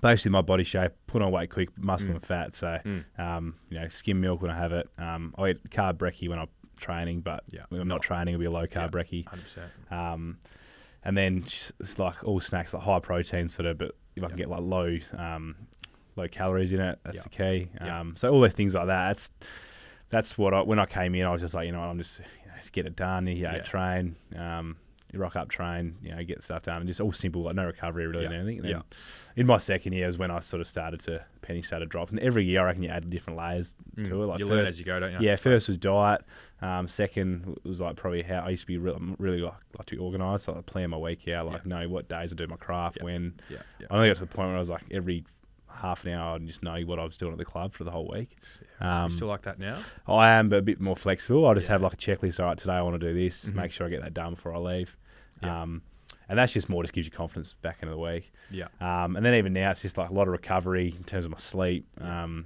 basically, 0.01 0.31
my 0.31 0.41
body 0.41 0.63
shape, 0.63 0.93
put 1.05 1.21
on 1.21 1.31
weight 1.31 1.51
quick, 1.51 1.69
muscle 1.77 2.09
Mm. 2.09 2.15
and 2.15 2.25
fat. 2.25 2.55
So 2.55 2.79
Mm. 2.83 3.03
um, 3.19 3.55
you 3.69 3.79
know, 3.79 3.87
skim 3.87 4.19
milk 4.19 4.41
when 4.41 4.49
I 4.49 4.57
have 4.57 4.71
it. 4.73 4.89
Um, 4.97 5.35
I 5.37 5.49
eat 5.51 5.69
carb 5.69 5.97
brekkie 5.99 6.27
when 6.27 6.39
I'm 6.39 6.47
training, 6.79 7.21
but 7.21 7.43
Yeah. 7.51 7.61
when 7.69 7.79
I'm 7.79 7.87
not 7.87 8.01
training, 8.01 8.33
it'll 8.33 8.39
be 8.39 8.45
a 8.47 8.51
low 8.51 8.65
carb 8.65 8.89
brekkie. 8.89 9.25
100%. 9.25 9.69
Um, 9.91 10.39
and 11.03 11.15
then 11.15 11.43
it's 11.45 11.99
like 11.99 12.23
all 12.23 12.39
snacks, 12.39 12.73
like 12.73 12.81
high 12.81 12.99
protein 12.99 13.47
sort 13.47 13.67
of, 13.67 13.77
but 13.77 13.91
if 14.15 14.23
I 14.23 14.27
can 14.27 14.37
Yeah. 14.37 14.43
get 14.45 14.49
like 14.49 14.61
low, 14.61 14.97
um, 15.17 15.55
low 16.15 16.27
calories 16.27 16.71
in 16.73 16.79
it, 16.79 16.99
that's 17.03 17.17
Yeah. 17.17 17.23
the 17.23 17.29
key. 17.29 17.69
Um, 17.79 18.15
so 18.15 18.31
all 18.31 18.41
the 18.41 18.49
things 18.49 18.75
like 18.75 18.87
that. 18.87 19.07
That's 19.09 19.31
that's 20.09 20.37
what 20.37 20.53
I 20.53 20.61
when 20.61 20.79
I 20.79 20.85
came 20.85 21.15
in, 21.15 21.25
I 21.25 21.31
was 21.31 21.41
just 21.41 21.53
like, 21.53 21.65
you 21.65 21.71
know, 21.71 21.81
I'm 21.81 21.97
just 21.97 22.19
you 22.19 22.25
know, 22.47 22.53
just 22.59 22.71
get 22.73 22.85
it 22.85 22.95
done. 22.95 23.27
You 23.27 23.43
know, 23.43 23.53
Yeah. 23.55 23.61
train, 23.61 24.15
um, 24.35 24.77
you 25.13 25.19
rock 25.19 25.35
up, 25.35 25.47
train, 25.47 25.95
you 26.01 26.13
know, 26.13 26.23
get 26.23 26.41
stuff 26.43 26.63
done, 26.63 26.77
and 26.77 26.87
just 26.87 26.99
all 26.99 27.13
simple, 27.13 27.43
like 27.43 27.55
no 27.55 27.65
recovery 27.65 28.07
really 28.07 28.23
Yeah. 28.23 28.31
and 28.31 28.35
anything. 28.39 28.57
And 28.57 28.65
then 28.65 28.71
Yeah. 28.71 28.81
in 29.35 29.45
my 29.47 29.59
second 29.59 29.93
year 29.93 30.07
is 30.07 30.17
when 30.17 30.31
I 30.31 30.39
sort 30.39 30.59
of 30.59 30.67
started 30.67 30.99
to 31.01 31.23
penny 31.43 31.61
started 31.61 31.89
dropping. 31.89 32.17
Every 32.19 32.43
year, 32.43 32.61
I 32.61 32.65
reckon 32.65 32.83
you 32.83 32.89
add 32.89 33.09
different 33.09 33.37
layers 33.37 33.75
Mm. 33.95 34.05
to 34.07 34.23
it. 34.23 34.25
Like 34.25 34.39
you 34.39 34.45
learn 34.47 34.59
first- 34.65 34.71
as 34.71 34.79
you 34.79 34.85
go, 34.85 34.99
don't 34.99 35.11
you? 35.13 35.19
yeah, 35.21 35.35
first 35.35 35.67
was 35.67 35.77
diet. 35.77 36.21
Um, 36.61 36.87
second 36.87 37.57
was 37.63 37.79
like 37.79 37.95
probably 37.95 38.23
how 38.23 38.39
I 38.39 38.49
used 38.49 38.63
to 38.63 38.67
be 38.67 38.77
really, 38.77 38.99
really 39.19 39.41
like, 39.41 39.53
like 39.77 39.85
to 39.87 39.95
be 39.95 40.01
organised, 40.01 40.47
like 40.47 40.65
plan 40.65 40.89
my 40.89 40.97
week 40.97 41.27
out, 41.27 41.45
like 41.45 41.65
know 41.65 41.87
what 41.89 42.09
days 42.09 42.33
I 42.33 42.35
do 42.35 42.47
my 42.47 42.55
craft, 42.55 42.97
Yeah. 42.99 43.03
when. 43.05 43.33
Yeah. 43.49 43.57
yeah. 43.79 43.87
I 43.91 43.95
only 43.95 44.07
got 44.09 44.15
to 44.15 44.21
the 44.21 44.27
point 44.27 44.47
where 44.47 44.55
I 44.55 44.59
was 44.59 44.69
like 44.69 44.83
every 44.89 45.25
half 45.75 46.05
an 46.05 46.13
hour 46.13 46.35
I'd 46.35 46.45
just 46.45 46.61
know 46.61 46.79
what 46.85 46.99
I 46.99 47.03
was 47.03 47.17
doing 47.17 47.31
at 47.31 47.39
the 47.39 47.45
club 47.45 47.73
for 47.73 47.83
the 47.83 47.89
whole 47.91 48.07
week. 48.07 48.37
Um, 48.79 49.05
you 49.05 49.09
still 49.09 49.27
like 49.27 49.41
that 49.41 49.57
now? 49.59 49.79
I 50.07 50.29
am, 50.29 50.47
but 50.47 50.59
a 50.59 50.61
bit 50.61 50.79
more 50.79 50.95
flexible. 50.95 51.47
I 51.47 51.55
just 51.55 51.67
Yeah. 51.67 51.73
have 51.73 51.81
like 51.81 51.93
a 51.93 51.97
checklist. 51.97 52.39
All 52.39 52.45
right, 52.45 52.57
today 52.57 52.73
I 52.73 52.81
want 52.83 53.01
to 53.01 53.05
do 53.07 53.13
this. 53.13 53.45
Mhm. 53.49 53.55
Make 53.55 53.71
sure 53.71 53.87
I 53.87 53.89
get 53.89 54.01
that 54.03 54.13
done 54.13 54.35
before 54.35 54.53
I 54.53 54.59
leave. 54.59 54.95
Yeah. 55.43 55.61
Um, 55.61 55.81
and 56.29 56.39
that's 56.39 56.53
just 56.53 56.69
more 56.69 56.81
just 56.83 56.93
gives 56.93 57.05
you 57.05 57.11
confidence 57.11 57.53
back 57.61 57.77
into 57.81 57.93
the 57.93 57.99
week. 57.99 58.31
Yeah. 58.49 58.67
Um, 58.79 59.15
and 59.15 59.25
then 59.25 59.35
even 59.35 59.53
now 59.53 59.71
it's 59.71 59.81
just 59.81 59.97
like 59.97 60.09
a 60.09 60.13
lot 60.13 60.23
of 60.27 60.31
recovery 60.31 60.93
in 60.95 61.03
terms 61.03 61.25
of 61.25 61.31
my 61.31 61.37
sleep, 61.37 61.85
um, 62.01 62.45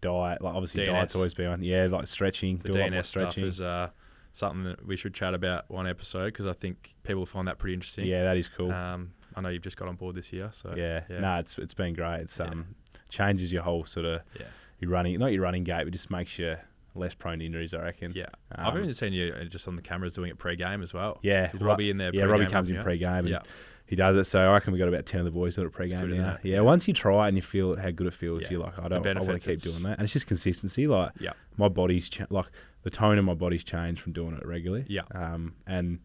diet. 0.00 0.42
Like 0.42 0.54
obviously 0.54 0.82
DNS. 0.84 0.86
diet's 0.86 1.16
always 1.16 1.34
been 1.34 1.46
on. 1.46 1.62
Yeah, 1.62 1.86
like 1.90 2.06
stretching. 2.08 2.58
The 2.58 2.72
do 2.72 2.78
a 2.78 2.80
lot 2.80 2.90
more 2.90 3.00
DNS 3.00 3.06
stuff 3.06 3.32
stretching. 3.32 3.44
is 3.48 3.60
uh, 3.60 3.90
something 4.32 4.64
that 4.64 4.86
we 4.86 4.96
should 4.96 5.14
chat 5.14 5.34
about 5.34 5.70
one 5.70 5.86
episode 5.86 6.26
because 6.26 6.46
I 6.46 6.52
think 6.52 6.94
people 7.04 7.24
find 7.26 7.46
that 7.48 7.58
pretty 7.58 7.74
interesting. 7.74 8.06
Yeah, 8.06 8.24
that 8.24 8.36
is 8.36 8.48
cool. 8.48 8.72
Um, 8.72 9.12
I 9.34 9.40
know 9.40 9.48
you've 9.48 9.62
just 9.62 9.76
got 9.76 9.88
on 9.88 9.94
board 9.96 10.14
this 10.14 10.32
year, 10.32 10.50
so 10.52 10.74
yeah, 10.76 11.04
yeah. 11.08 11.20
no, 11.20 11.38
it's 11.38 11.56
it's 11.58 11.74
been 11.74 11.94
great. 11.94 12.20
It's 12.22 12.38
Yeah. 12.38 12.46
um 12.46 12.74
changes 13.08 13.52
your 13.52 13.62
whole 13.62 13.84
sort 13.84 14.06
of 14.06 14.22
yeah, 14.38 14.46
your 14.80 14.90
running, 14.90 15.18
not 15.18 15.32
your 15.32 15.42
running 15.42 15.64
gait, 15.64 15.84
but 15.84 15.92
just 15.92 16.10
makes 16.10 16.38
you 16.38 16.56
less 16.94 17.14
prone 17.14 17.38
to 17.40 17.46
injuries. 17.46 17.72
I 17.74 17.82
reckon. 17.82 18.12
yeah. 18.14 18.26
I've 18.52 18.74
Um, 18.74 18.78
even 18.82 18.92
seen 18.94 19.12
you 19.12 19.32
uh, 19.38 19.44
just 19.44 19.66
on 19.68 19.76
the 19.76 19.82
cameras 19.82 20.14
doing 20.14 20.30
it 20.30 20.38
pre-game 20.38 20.82
as 20.82 20.92
well. 20.92 21.18
Yeah, 21.22 21.50
Is 21.52 21.60
Robbie 21.60 21.90
in 21.90 21.96
there? 21.98 22.10
Yeah, 22.14 22.24
Robbie 22.24 22.46
comes 22.46 22.68
in 22.70 22.80
pre-game 22.82 23.08
and 23.10 23.28
Yeah, 23.28 23.40
he 23.86 23.96
does 23.96 24.16
it. 24.16 24.24
So 24.24 24.40
I 24.40 24.52
reckon 24.52 24.72
we 24.72 24.78
got 24.78 24.88
about 24.88 25.06
ten 25.06 25.20
of 25.20 25.24
the 25.26 25.30
boys 25.30 25.56
doing 25.56 25.68
it 25.68 25.72
pre-game 25.72 26.10
now. 26.12 26.38
Yeah, 26.42 26.54
Yeah. 26.56 26.60
once 26.60 26.86
you 26.88 26.94
try 26.94 27.24
it 27.26 27.28
and 27.28 27.36
you 27.36 27.42
feel 27.42 27.76
how 27.76 27.90
good 27.90 28.06
it 28.06 28.14
feels, 28.14 28.42
Yeah. 28.42 28.50
you're 28.52 28.60
like, 28.60 28.78
I 28.78 28.88
don't, 28.88 29.06
I 29.06 29.20
want 29.20 29.40
to 29.42 29.48
keep 29.56 29.60
doing 29.62 29.82
that. 29.84 29.98
And 29.98 30.02
it's 30.02 30.12
just 30.12 30.26
consistency. 30.26 30.86
Like 30.86 31.12
yeah, 31.20 31.32
my 31.56 31.68
body's 31.68 32.08
cha- 32.10 32.26
like 32.30 32.46
the 32.82 32.90
tone 32.90 33.16
of 33.18 33.24
my 33.24 33.34
body's 33.34 33.64
changed 33.64 34.00
from 34.00 34.12
doing 34.12 34.34
it 34.34 34.44
regularly. 34.46 34.84
yeah. 34.88 35.02
Um, 35.14 35.54
and 35.66 36.00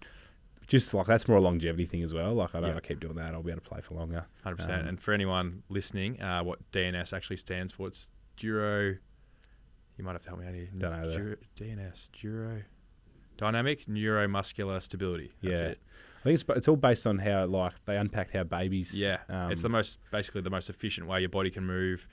just 0.67 0.93
like 0.93 1.07
that's 1.07 1.27
more 1.29 1.37
a 1.37 1.41
longevity 1.41 1.85
thing 1.85 2.03
as 2.03 2.13
well. 2.13 2.33
Like 2.33 2.53
I 2.53 2.59
know 2.59 2.67
Yeah. 2.67 2.75
I 2.75 2.79
keep 2.81 2.99
doing 2.99 3.15
that, 3.15 3.33
I'll 3.33 3.41
be 3.43 3.51
able 3.51 3.61
to 3.61 3.69
play 3.69 3.81
for 3.81 3.95
longer. 3.95 4.25
Hundred 4.43 4.57
percent. 4.57 4.81
Um, 4.83 4.87
And 4.89 4.99
for 4.99 5.13
anyone 5.13 5.63
listening, 5.69 6.21
uh, 6.21 6.43
what 6.43 6.59
DNS 6.71 7.13
actually 7.13 7.37
stands 7.37 7.71
for, 7.73 7.87
it's 7.87 8.07
Duro. 8.37 8.97
You 9.97 10.03
might 10.03 10.13
have 10.13 10.21
to 10.21 10.29
help 10.29 10.39
me 10.41 10.47
out 10.47 10.53
here. 10.53 10.69
Don't 10.77 10.91
know 10.91 11.09
that. 11.09 11.55
DNS, 11.55 12.09
Duro, 12.21 12.61
Dynamic 13.37 13.85
Neuromuscular 13.87 14.81
Stability. 14.81 15.31
That's 15.41 15.59
Yeah. 15.59 15.65
it. 15.67 15.79
I 16.19 16.23
think 16.23 16.33
it's 16.41 16.45
it's 16.57 16.67
all 16.67 16.75
based 16.75 17.07
on 17.07 17.19
how 17.19 17.45
like 17.45 17.73
they 17.85 17.97
unpacked 17.97 18.31
how 18.33 18.43
babies. 18.43 18.99
Yeah, 18.99 19.19
um, 19.29 19.51
it's 19.51 19.61
the 19.61 19.69
most 19.69 19.99
basically 20.11 20.41
the 20.41 20.49
most 20.49 20.69
efficient 20.69 21.07
way 21.07 21.19
your 21.21 21.29
body 21.29 21.49
can 21.49 21.65
move 21.65 22.07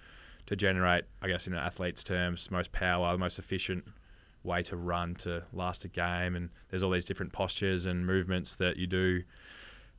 to 0.46 0.54
generate, 0.56 1.04
I 1.22 1.28
guess, 1.28 1.46
in 1.46 1.54
an 1.54 1.58
athlete's 1.58 2.04
terms, 2.04 2.50
most 2.50 2.70
power, 2.70 3.12
the 3.12 3.18
most 3.18 3.38
efficient 3.38 3.84
way 4.42 4.62
to 4.62 4.76
run 4.76 5.14
to 5.14 5.42
last 5.54 5.84
a 5.84 5.88
game. 5.88 6.36
And 6.36 6.50
there's 6.68 6.82
all 6.82 6.90
these 6.90 7.06
different 7.06 7.32
postures 7.32 7.86
and 7.86 8.06
movements 8.06 8.54
that 8.56 8.76
you 8.76 8.86
do. 8.86 9.22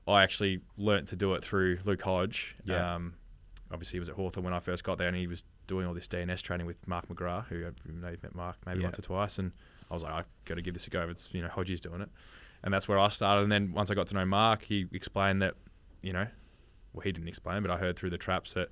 I 0.07 0.21
actually 0.21 0.61
learnt 0.77 1.07
to 1.09 1.15
do 1.15 1.33
it 1.33 1.43
through 1.43 1.79
Luke 1.83 2.03
Hodge. 2.03 2.55
Yeah. 2.63 2.93
Um, 2.95 3.15
obviously, 3.71 3.95
he 3.95 3.99
was 3.99 4.07
at 4.09 4.15
Hawthorn 4.15 4.43
when 4.43 4.53
I 4.53 4.59
first 4.59 4.83
got 4.83 4.99
there, 4.99 5.07
and 5.07 5.17
he 5.17 5.25
was 5.25 5.43
doing 5.67 5.85
all 5.87 5.93
this 5.93 6.07
DNS 6.07 6.41
training 6.41 6.65
with 6.67 6.85
Mark 6.87 7.07
McGrath, 7.07 7.47
who 7.47 7.65
I 7.65 7.69
know 8.01 8.09
you've 8.09 8.23
met 8.23 8.35
Mark 8.35 8.57
maybe 8.65 8.79
Yeah. 8.79 8.85
once 8.85 8.99
or 8.99 9.01
twice. 9.03 9.39
And 9.39 9.51
I 9.89 9.93
was 9.93 10.03
like, 10.03 10.13
I've 10.13 10.35
got 10.45 10.55
to 10.55 10.61
give 10.61 10.73
this 10.73 10.87
a 10.87 10.89
go. 10.89 11.07
It's 11.09 11.29
you 11.33 11.41
know 11.41 11.47
Hodgie's 11.49 11.81
doing 11.81 12.01
it, 12.01 12.09
and 12.63 12.73
that's 12.73 12.87
where 12.87 12.99
I 12.99 13.07
started. 13.09 13.43
And 13.43 13.51
then 13.51 13.73
once 13.73 13.91
I 13.91 13.93
got 13.93 14.07
to 14.07 14.13
know 14.15 14.25
Mark, 14.25 14.63
he 14.63 14.87
explained 14.91 15.41
that 15.41 15.55
you 16.01 16.13
know, 16.13 16.27
well 16.93 17.01
he 17.01 17.11
didn't 17.11 17.27
explain, 17.27 17.61
but 17.61 17.71
I 17.71 17.77
heard 17.77 17.95
through 17.97 18.11
the 18.11 18.17
traps 18.17 18.53
that 18.53 18.69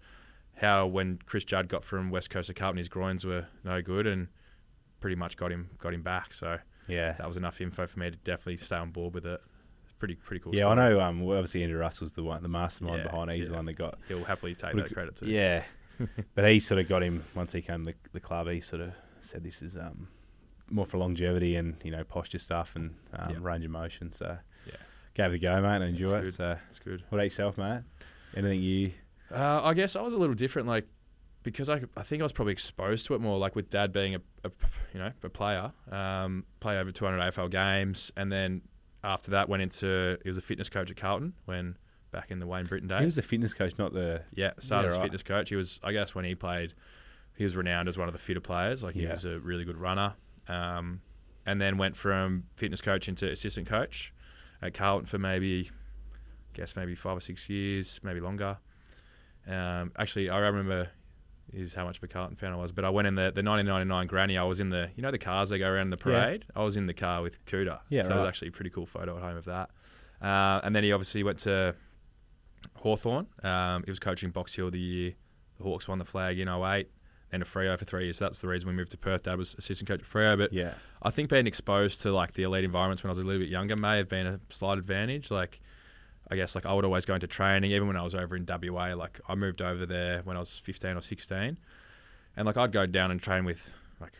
how 0.56 0.86
when 0.86 1.20
Chris 1.26 1.44
Judd 1.44 1.68
got 1.68 1.84
from 1.84 2.12
West 2.12 2.30
Coast 2.30 2.50
of 2.50 2.56
Carlton, 2.56 2.78
his 2.78 2.90
groins 2.90 3.26
were 3.26 3.48
no 3.64 3.82
good, 3.82 4.06
and 4.08 4.28
pretty 5.00 5.16
much 5.16 5.36
got 5.38 5.52
him 5.52 5.70
got 5.80 5.94
him 5.94 6.02
back. 6.04 6.32
So 6.34 6.60
yeah. 6.88 7.14
that 7.14 7.28
was 7.28 7.38
enough 7.38 7.60
info 7.60 7.88
for 7.88 8.00
me 8.00 8.12
to 8.12 8.18
definitely 8.18 8.58
stay 8.58 8.76
on 8.76 8.92
board 8.92 9.14
with 9.16 9.26
it. 9.26 9.42
It's 9.84 9.94
pretty 9.94 10.16
pretty 10.16 10.42
cool. 10.42 10.56
Yeah, 10.56 10.68
I 10.68 10.76
know. 10.76 11.00
Um, 11.00 11.22
obviously 11.24 11.64
Andrew 11.64 11.80
Russell's 11.80 12.14
the 12.14 12.24
one, 12.24 12.42
the 12.44 12.50
mastermind 12.50 13.00
Yeah, 13.04 13.10
behind 13.12 13.32
it. 13.32 13.38
He's 13.38 13.50
the 13.50 13.56
one 13.56 13.66
that 13.66 13.74
got. 13.74 13.98
He'll 14.08 14.24
happily 14.24 14.54
take 14.56 14.76
that 14.76 14.94
credit 14.94 15.16
too. 15.16 15.26
Yeah, 15.28 15.64
but 16.36 16.50
he 16.50 16.60
sort 16.60 16.80
of 16.80 16.88
got 16.89 17.04
him 17.04 17.24
once 17.36 17.54
he 17.54 17.62
came 17.62 17.86
to 17.86 17.92
the, 17.92 17.98
the 18.13 18.20
club. 18.20 18.48
He 18.50 18.60
sort 18.62 18.82
of 18.82 18.94
said 19.22 19.44
this 19.44 19.62
is 19.62 19.78
um 19.78 20.08
more 20.70 20.86
for 20.86 20.98
longevity 20.98 21.56
and 21.56 21.76
you 21.84 21.92
know 21.92 22.04
posture 22.04 22.39
stuff 22.39 22.76
and 22.76 22.96
um, 23.13 23.32
Yeah. 23.32 23.38
range 23.42 23.66
of 23.66 23.72
motion. 23.72 24.12
So 24.12 24.38
Yeah. 24.66 24.74
gave 25.13 25.32
it 25.32 25.36
a 25.36 25.39
go, 25.39 25.62
mate, 25.62 25.76
and 25.76 25.84
enjoy 25.86 26.20
it. 26.20 26.32
So 26.34 26.58
it's 26.68 26.80
good. 26.80 27.02
what 27.10 27.18
about 27.18 27.24
yourself, 27.26 27.58
mate? 27.58 27.82
Anything 28.36 28.62
you? 28.62 28.92
Uh, 29.34 29.62
I 29.63 29.74
guess 29.74 29.96
I 29.96 30.02
was 30.02 30.13
a 30.13 30.18
little 30.18 30.36
different, 30.36 30.68
like 30.68 30.88
because 31.44 31.68
I, 31.70 31.82
I 31.98 32.04
think 32.04 32.22
I 32.22 32.24
was 32.24 32.32
probably 32.32 32.54
exposed 32.54 33.06
to 33.08 33.16
it 33.16 33.20
more, 33.22 33.38
like 33.38 33.56
with 33.56 33.70
Dad 33.70 33.92
being 33.92 34.16
a, 34.16 34.22
a 34.46 34.52
you 34.94 35.00
know 35.00 35.12
a 35.24 35.30
player, 35.30 35.72
um, 35.92 36.46
play 36.62 36.78
over 36.80 36.92
200 36.92 37.20
AFL 37.20 37.50
games, 37.52 38.12
and 38.16 38.32
then 38.32 38.62
after 39.04 39.32
that 39.32 39.50
went 39.50 39.62
into 39.62 40.18
he 40.24 40.30
was 40.30 40.38
a 40.38 40.42
fitness 40.42 40.70
coach 40.70 40.89
at 40.89 40.96
Carlton 40.98 41.34
when 41.46 41.78
back 42.13 42.32
in 42.32 42.39
the 42.39 42.47
Wayne 42.47 42.65
Brittain 42.65 42.88
days. 42.88 42.99
He 42.99 43.06
was 43.06 43.15
the 43.17 43.21
fitness 43.21 43.54
coach, 43.54 43.73
not 43.78 43.91
the. 43.93 44.21
yeah, 44.34 44.52
started 44.60 44.88
Yeah, 44.88 44.91
as 44.93 44.97
right. 44.97 45.04
fitness 45.04 45.23
coach. 45.23 45.49
He 45.49 45.56
was 45.58 45.80
I 45.84 45.91
guess 45.91 46.15
when 46.15 46.23
he 46.23 46.34
played 46.36 46.73
he 47.36 47.43
was 47.43 47.56
renowned 47.58 47.89
as 47.89 47.97
one 47.97 48.08
of 48.08 48.13
the 48.13 48.19
fitter 48.19 48.39
players. 48.39 48.84
Like 48.84 48.93
he 48.95 49.02
Yeah. 49.04 49.12
was 49.12 49.26
a 49.26 49.39
really 49.39 49.65
good 49.65 49.78
runner. 49.78 50.13
Um, 50.47 51.02
and 51.45 51.60
then 51.60 51.78
went 51.78 51.97
from 51.97 52.43
fitness 52.56 52.80
coach 52.80 53.10
into 53.10 53.30
assistant 53.30 53.67
coach 53.67 54.13
at 54.62 54.73
Carlton 54.73 55.08
for 55.08 55.17
maybe, 55.17 55.69
I 56.13 56.58
guess 56.58 56.76
maybe 56.78 56.95
five 56.95 57.17
or 57.17 57.19
six 57.19 57.49
years, 57.49 57.99
maybe 58.04 58.21
longer. 58.21 58.58
Um, 59.47 59.91
actually, 59.97 60.30
I 60.30 60.38
remember 60.38 60.89
is 61.52 61.73
how 61.73 61.84
much 61.86 61.97
of 61.97 62.04
a 62.04 62.08
Carlton 62.08 62.36
fan 62.38 62.54
I 62.54 62.56
was, 62.56 62.71
but 62.71 62.86
I 62.86 62.89
went 62.89 63.08
in 63.08 63.15
the, 63.15 63.23
the 63.23 63.43
1999 63.43 64.08
Granny. 64.08 64.38
I 64.38 64.43
was 64.43 64.60
in 64.60 64.69
the 64.69 64.89
you 64.95 65.04
know 65.04 65.12
the 65.12 65.17
cars 65.17 65.49
that 65.49 65.60
go 65.60 65.69
around 65.69 65.89
the 65.89 65.97
Yeah. 65.97 66.04
parade. 66.04 66.45
I 66.56 66.63
was 66.63 66.78
in 66.78 66.86
the 66.88 66.93
car 66.93 67.21
with 67.21 67.43
Cooter. 67.45 67.80
Yeah, 67.89 68.04
so 68.04 68.15
it 68.15 68.19
was 68.19 68.28
actually 68.28 68.47
a 68.49 68.52
pretty 68.52 68.69
cool 68.69 68.86
photo 68.86 69.17
at 69.17 69.23
home 69.23 69.38
of 69.38 69.45
that. 69.45 69.69
Uh, 70.21 70.62
and 70.63 70.73
then 70.76 70.84
he 70.84 70.91
obviously 70.93 71.21
went 71.23 71.39
to 71.39 71.76
Hawthorn. 72.84 73.28
Um, 73.41 73.84
he 73.86 73.91
was 73.91 74.00
coaching 74.00 74.30
Box 74.30 74.54
Hill 74.54 74.69
the 74.72 74.80
year 74.80 75.13
the 75.58 75.63
Hawks 75.63 75.88
won 75.88 76.00
the 76.00 76.06
flag 76.06 76.39
in 76.39 76.48
08 76.48 76.89
and 77.32 77.41
a 77.41 77.46
Freo 77.46 77.78
for 77.78 77.86
three 77.86 78.06
years. 78.06 78.17
So 78.17 78.26
that's 78.26 78.41
the 78.41 78.48
reason 78.48 78.69
we 78.69 78.76
moved 78.76 78.91
to 78.91 78.98
Perth. 78.98 79.24
Dad 79.24 79.38
was 79.38 79.56
assistant 79.58 79.88
coach 79.88 80.02
at 80.02 80.06
Freo, 80.08 80.38
but 80.38 80.54
Yeah. 80.54 80.74
I 81.02 81.10
think 81.10 81.30
being 81.30 81.48
exposed 81.48 82.02
to 82.02 82.12
like 82.12 82.34
the 82.34 82.43
elite 82.43 82.63
environments 82.63 83.04
when 83.04 83.10
I 83.10 83.12
was 83.12 83.19
a 83.19 83.24
little 83.24 83.41
bit 83.41 83.50
younger 83.50 83.76
may 83.76 83.98
have 83.98 84.10
been 84.10 84.28
a 84.28 84.39
slight 84.50 84.78
advantage. 84.78 85.32
Like, 85.32 85.62
I 86.30 86.36
guess 86.36 86.56
like 86.56 86.65
I 86.65 86.74
would 86.74 86.86
always 86.86 87.06
go 87.06 87.13
into 87.15 87.28
training, 87.28 87.72
even 87.72 87.88
when 87.88 87.98
I 87.98 88.04
was 88.04 88.15
over 88.15 88.36
in 88.36 88.46
WA. 88.48 88.93
Like 88.93 89.19
I 89.28 89.36
moved 89.36 89.62
over 89.62 89.86
there 89.86 90.22
when 90.24 90.38
I 90.38 90.39
was 90.39 90.58
15 90.58 90.98
or 90.98 91.02
16, 91.02 91.58
and 92.38 92.46
like 92.46 92.58
I'd 92.58 92.72
go 92.72 92.86
down 92.86 93.12
and 93.12 93.22
train 93.22 93.46
with 93.46 93.74
like 94.00 94.13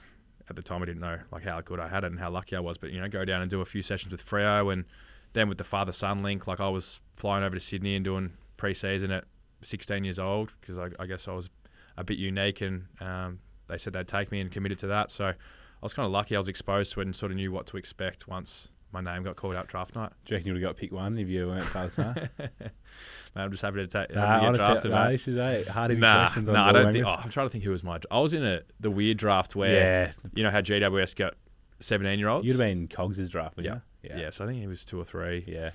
at 0.50 0.56
the 0.56 0.62
time 0.62 0.82
I 0.82 0.86
didn't 0.86 1.02
know 1.02 1.20
like 1.32 1.44
how 1.44 1.60
good 1.62 1.80
I 1.80 1.88
had 1.88 2.04
it 2.04 2.12
and 2.12 2.20
how 2.20 2.30
lucky 2.30 2.56
I 2.56 2.60
was, 2.60 2.78
but 2.78 2.92
you 2.92 3.00
know 3.00 3.08
go 3.08 3.26
down 3.26 3.42
and 3.42 3.50
do 3.50 3.62
a 3.62 3.66
few 3.66 3.82
sessions 3.82 4.12
with 4.12 4.26
Freo 4.26 4.72
and 4.72 4.86
then 5.34 5.50
with 5.50 5.58
the 5.58 5.64
father 5.64 5.92
son 5.92 6.22
link. 6.24 6.46
Like 6.48 6.60
I 6.60 6.70
was 6.70 7.00
flying 7.16 7.44
over 7.44 7.56
to 7.56 7.62
Sydney 7.62 7.96
and 7.96 8.04
doing 8.04 8.34
pre-season 8.64 9.12
at 9.12 9.26
16 9.62 10.06
years 10.06 10.20
old 10.20 10.54
because 10.62 10.78
I, 10.78 10.88
I 10.98 11.06
guess 11.06 11.28
I 11.28 11.34
was 11.34 11.50
a 11.98 12.04
bit 12.06 12.18
unique 12.18 12.62
and 12.62 12.86
um, 13.02 13.40
they 13.68 13.78
said 13.78 13.92
they'd 13.92 14.08
take 14.08 14.32
me 14.32 14.40
and 14.40 14.50
committed 14.50 14.78
to 14.80 14.88
that. 14.88 15.12
So 15.12 15.26
I 15.26 15.34
was 15.82 15.94
kind 15.94 16.06
of 16.06 16.14
lucky. 16.14 16.34
I 16.36 16.40
was 16.40 16.48
exposed 16.48 16.94
to 16.94 17.02
it 17.02 17.04
and 17.08 17.14
sort 17.14 17.32
of 17.34 17.36
knew 17.36 17.52
what 17.52 17.68
to 17.68 17.78
expect 17.78 18.26
once 18.26 18.70
my 18.94 19.02
name 19.02 19.24
got 19.24 19.36
called 19.36 19.56
out 19.56 19.68
draft 19.68 19.96
night. 19.96 20.12
Do 20.24 20.34
you 20.34 20.38
reckon 20.38 20.48
you 20.48 20.54
would 20.54 20.62
have 20.62 20.70
got 20.76 20.78
pick 20.78 20.94
one 20.94 21.18
if 21.18 21.28
you 21.28 21.48
weren't 21.48 21.92
son? 21.92 22.30
Man, 22.40 23.46
I'm 23.46 23.52
just 23.52 23.64
happy 23.64 23.78
to 23.86 23.88
take. 23.88 24.16
nah, 24.16 24.40
to 24.40 24.46
honestly, 24.46 24.66
drafted, 24.68 24.92
nah, 24.92 25.04
mate. 25.06 25.12
this 25.12 25.28
is 25.28 25.36
a 25.38 25.64
hard 25.70 26.00
Nah, 26.00 26.20
questions 26.26 26.48
on 26.48 26.54
nah, 26.54 26.70
I 26.70 26.72
don't 26.72 26.94
think. 26.94 27.06
Oh, 27.06 27.16
I'm 27.22 27.30
trying 27.32 27.48
to 27.48 27.50
think 27.52 27.64
who 27.66 27.72
was 27.72 27.84
my. 27.84 28.00
I 28.12 28.20
was 28.20 28.34
in 28.34 28.46
a 28.46 28.62
the 28.80 28.92
weird 28.92 29.18
draft 29.18 29.56
where 29.58 29.74
yeah, 29.74 30.12
you 30.36 30.44
know 30.44 30.52
how 30.52 30.62
GWS 30.62 31.16
got 31.18 31.34
17 31.80 32.18
year 32.18 32.30
olds. 32.30 32.46
you'd 32.48 32.54
have 32.54 32.60
been 32.66 32.88
Cogs' 32.88 33.28
draft, 33.30 33.58
wouldn't 33.58 33.82
Yeah. 34.04 34.16
you? 34.16 34.22
Yeah. 34.22 34.30
so 34.30 34.44
I 34.46 34.48
think 34.48 34.60
he 34.62 34.68
was 34.68 34.86
two 34.86 35.00
or 35.02 35.04
three. 35.06 35.44
Yeah. 35.48 35.72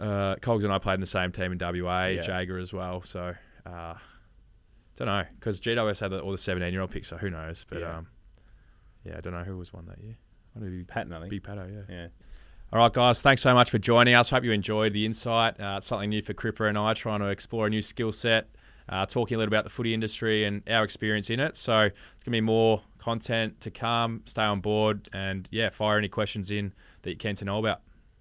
Uh, 0.00 0.36
Cogs 0.36 0.64
and 0.64 0.72
I 0.72 0.78
played 0.78 0.94
in 0.94 1.00
the 1.00 1.06
same 1.06 1.32
team 1.32 1.52
in 1.52 1.58
WA, 1.58 2.06
Yeah. 2.06 2.22
Jaeger 2.22 2.58
as 2.58 2.72
well. 2.72 3.02
So, 3.02 3.34
uh, 3.66 3.94
don't 4.96 5.06
know 5.06 5.24
because 5.38 5.60
GWS 5.60 6.00
had 6.00 6.12
all 6.12 6.30
the 6.32 6.38
17 6.38 6.72
year 6.72 6.82
old 6.82 6.90
picks, 6.90 7.08
so 7.08 7.16
who 7.16 7.30
knows? 7.30 7.64
But 7.68 7.80
Yeah. 7.80 7.98
um, 7.98 8.08
yeah, 9.04 9.16
I 9.16 9.20
don't 9.20 9.32
know 9.32 9.44
who 9.44 9.56
was 9.56 9.72
one 9.72 9.86
that 9.86 10.00
year. 10.00 10.16
I 10.56 10.60
don't 10.60 10.76
know. 10.78 10.84
Patton, 10.86 11.12
I 11.12 11.18
think. 11.20 11.30
Big 11.30 11.42
Pato, 11.42 11.70
yeah. 11.72 11.94
Yeah. 11.94 12.06
All 12.72 12.78
right, 12.78 12.92
guys. 12.92 13.20
Thanks 13.22 13.42
so 13.42 13.52
much 13.54 13.70
for 13.70 13.78
joining 13.78 14.14
us. 14.14 14.30
Hope 14.30 14.44
you 14.44 14.52
enjoyed 14.52 14.92
the 14.92 15.04
insight. 15.04 15.60
Uh, 15.60 15.74
it's 15.78 15.86
something 15.86 16.10
new 16.10 16.22
for 16.22 16.34
Cripper 16.34 16.68
and 16.68 16.78
I, 16.78 16.94
trying 16.94 17.20
to 17.20 17.26
explore 17.26 17.66
a 17.66 17.70
new 17.70 17.82
skill 17.82 18.12
set, 18.12 18.48
uh, 18.88 19.04
talking 19.06 19.34
a 19.34 19.38
little 19.38 19.52
about 19.52 19.64
the 19.64 19.70
footy 19.70 19.92
industry 19.94 20.44
and 20.44 20.62
our 20.68 20.82
experience 20.84 21.28
in 21.30 21.38
it. 21.40 21.56
So 21.56 21.80
it's 21.82 21.94
going 22.24 22.24
to 22.24 22.30
be 22.30 22.40
more 22.40 22.82
content 22.98 23.60
to 23.60 23.70
come. 23.70 24.22
Stay 24.26 24.42
on 24.42 24.60
board 24.60 25.08
and, 25.12 25.48
yeah, 25.52 25.68
fire 25.70 25.98
any 25.98 26.08
questions 26.08 26.50
in 26.50 26.72
that 27.02 27.10
you 27.10 27.16
can 27.16 27.34
to 27.36 27.44
know 27.44 27.58
about. 27.58 27.82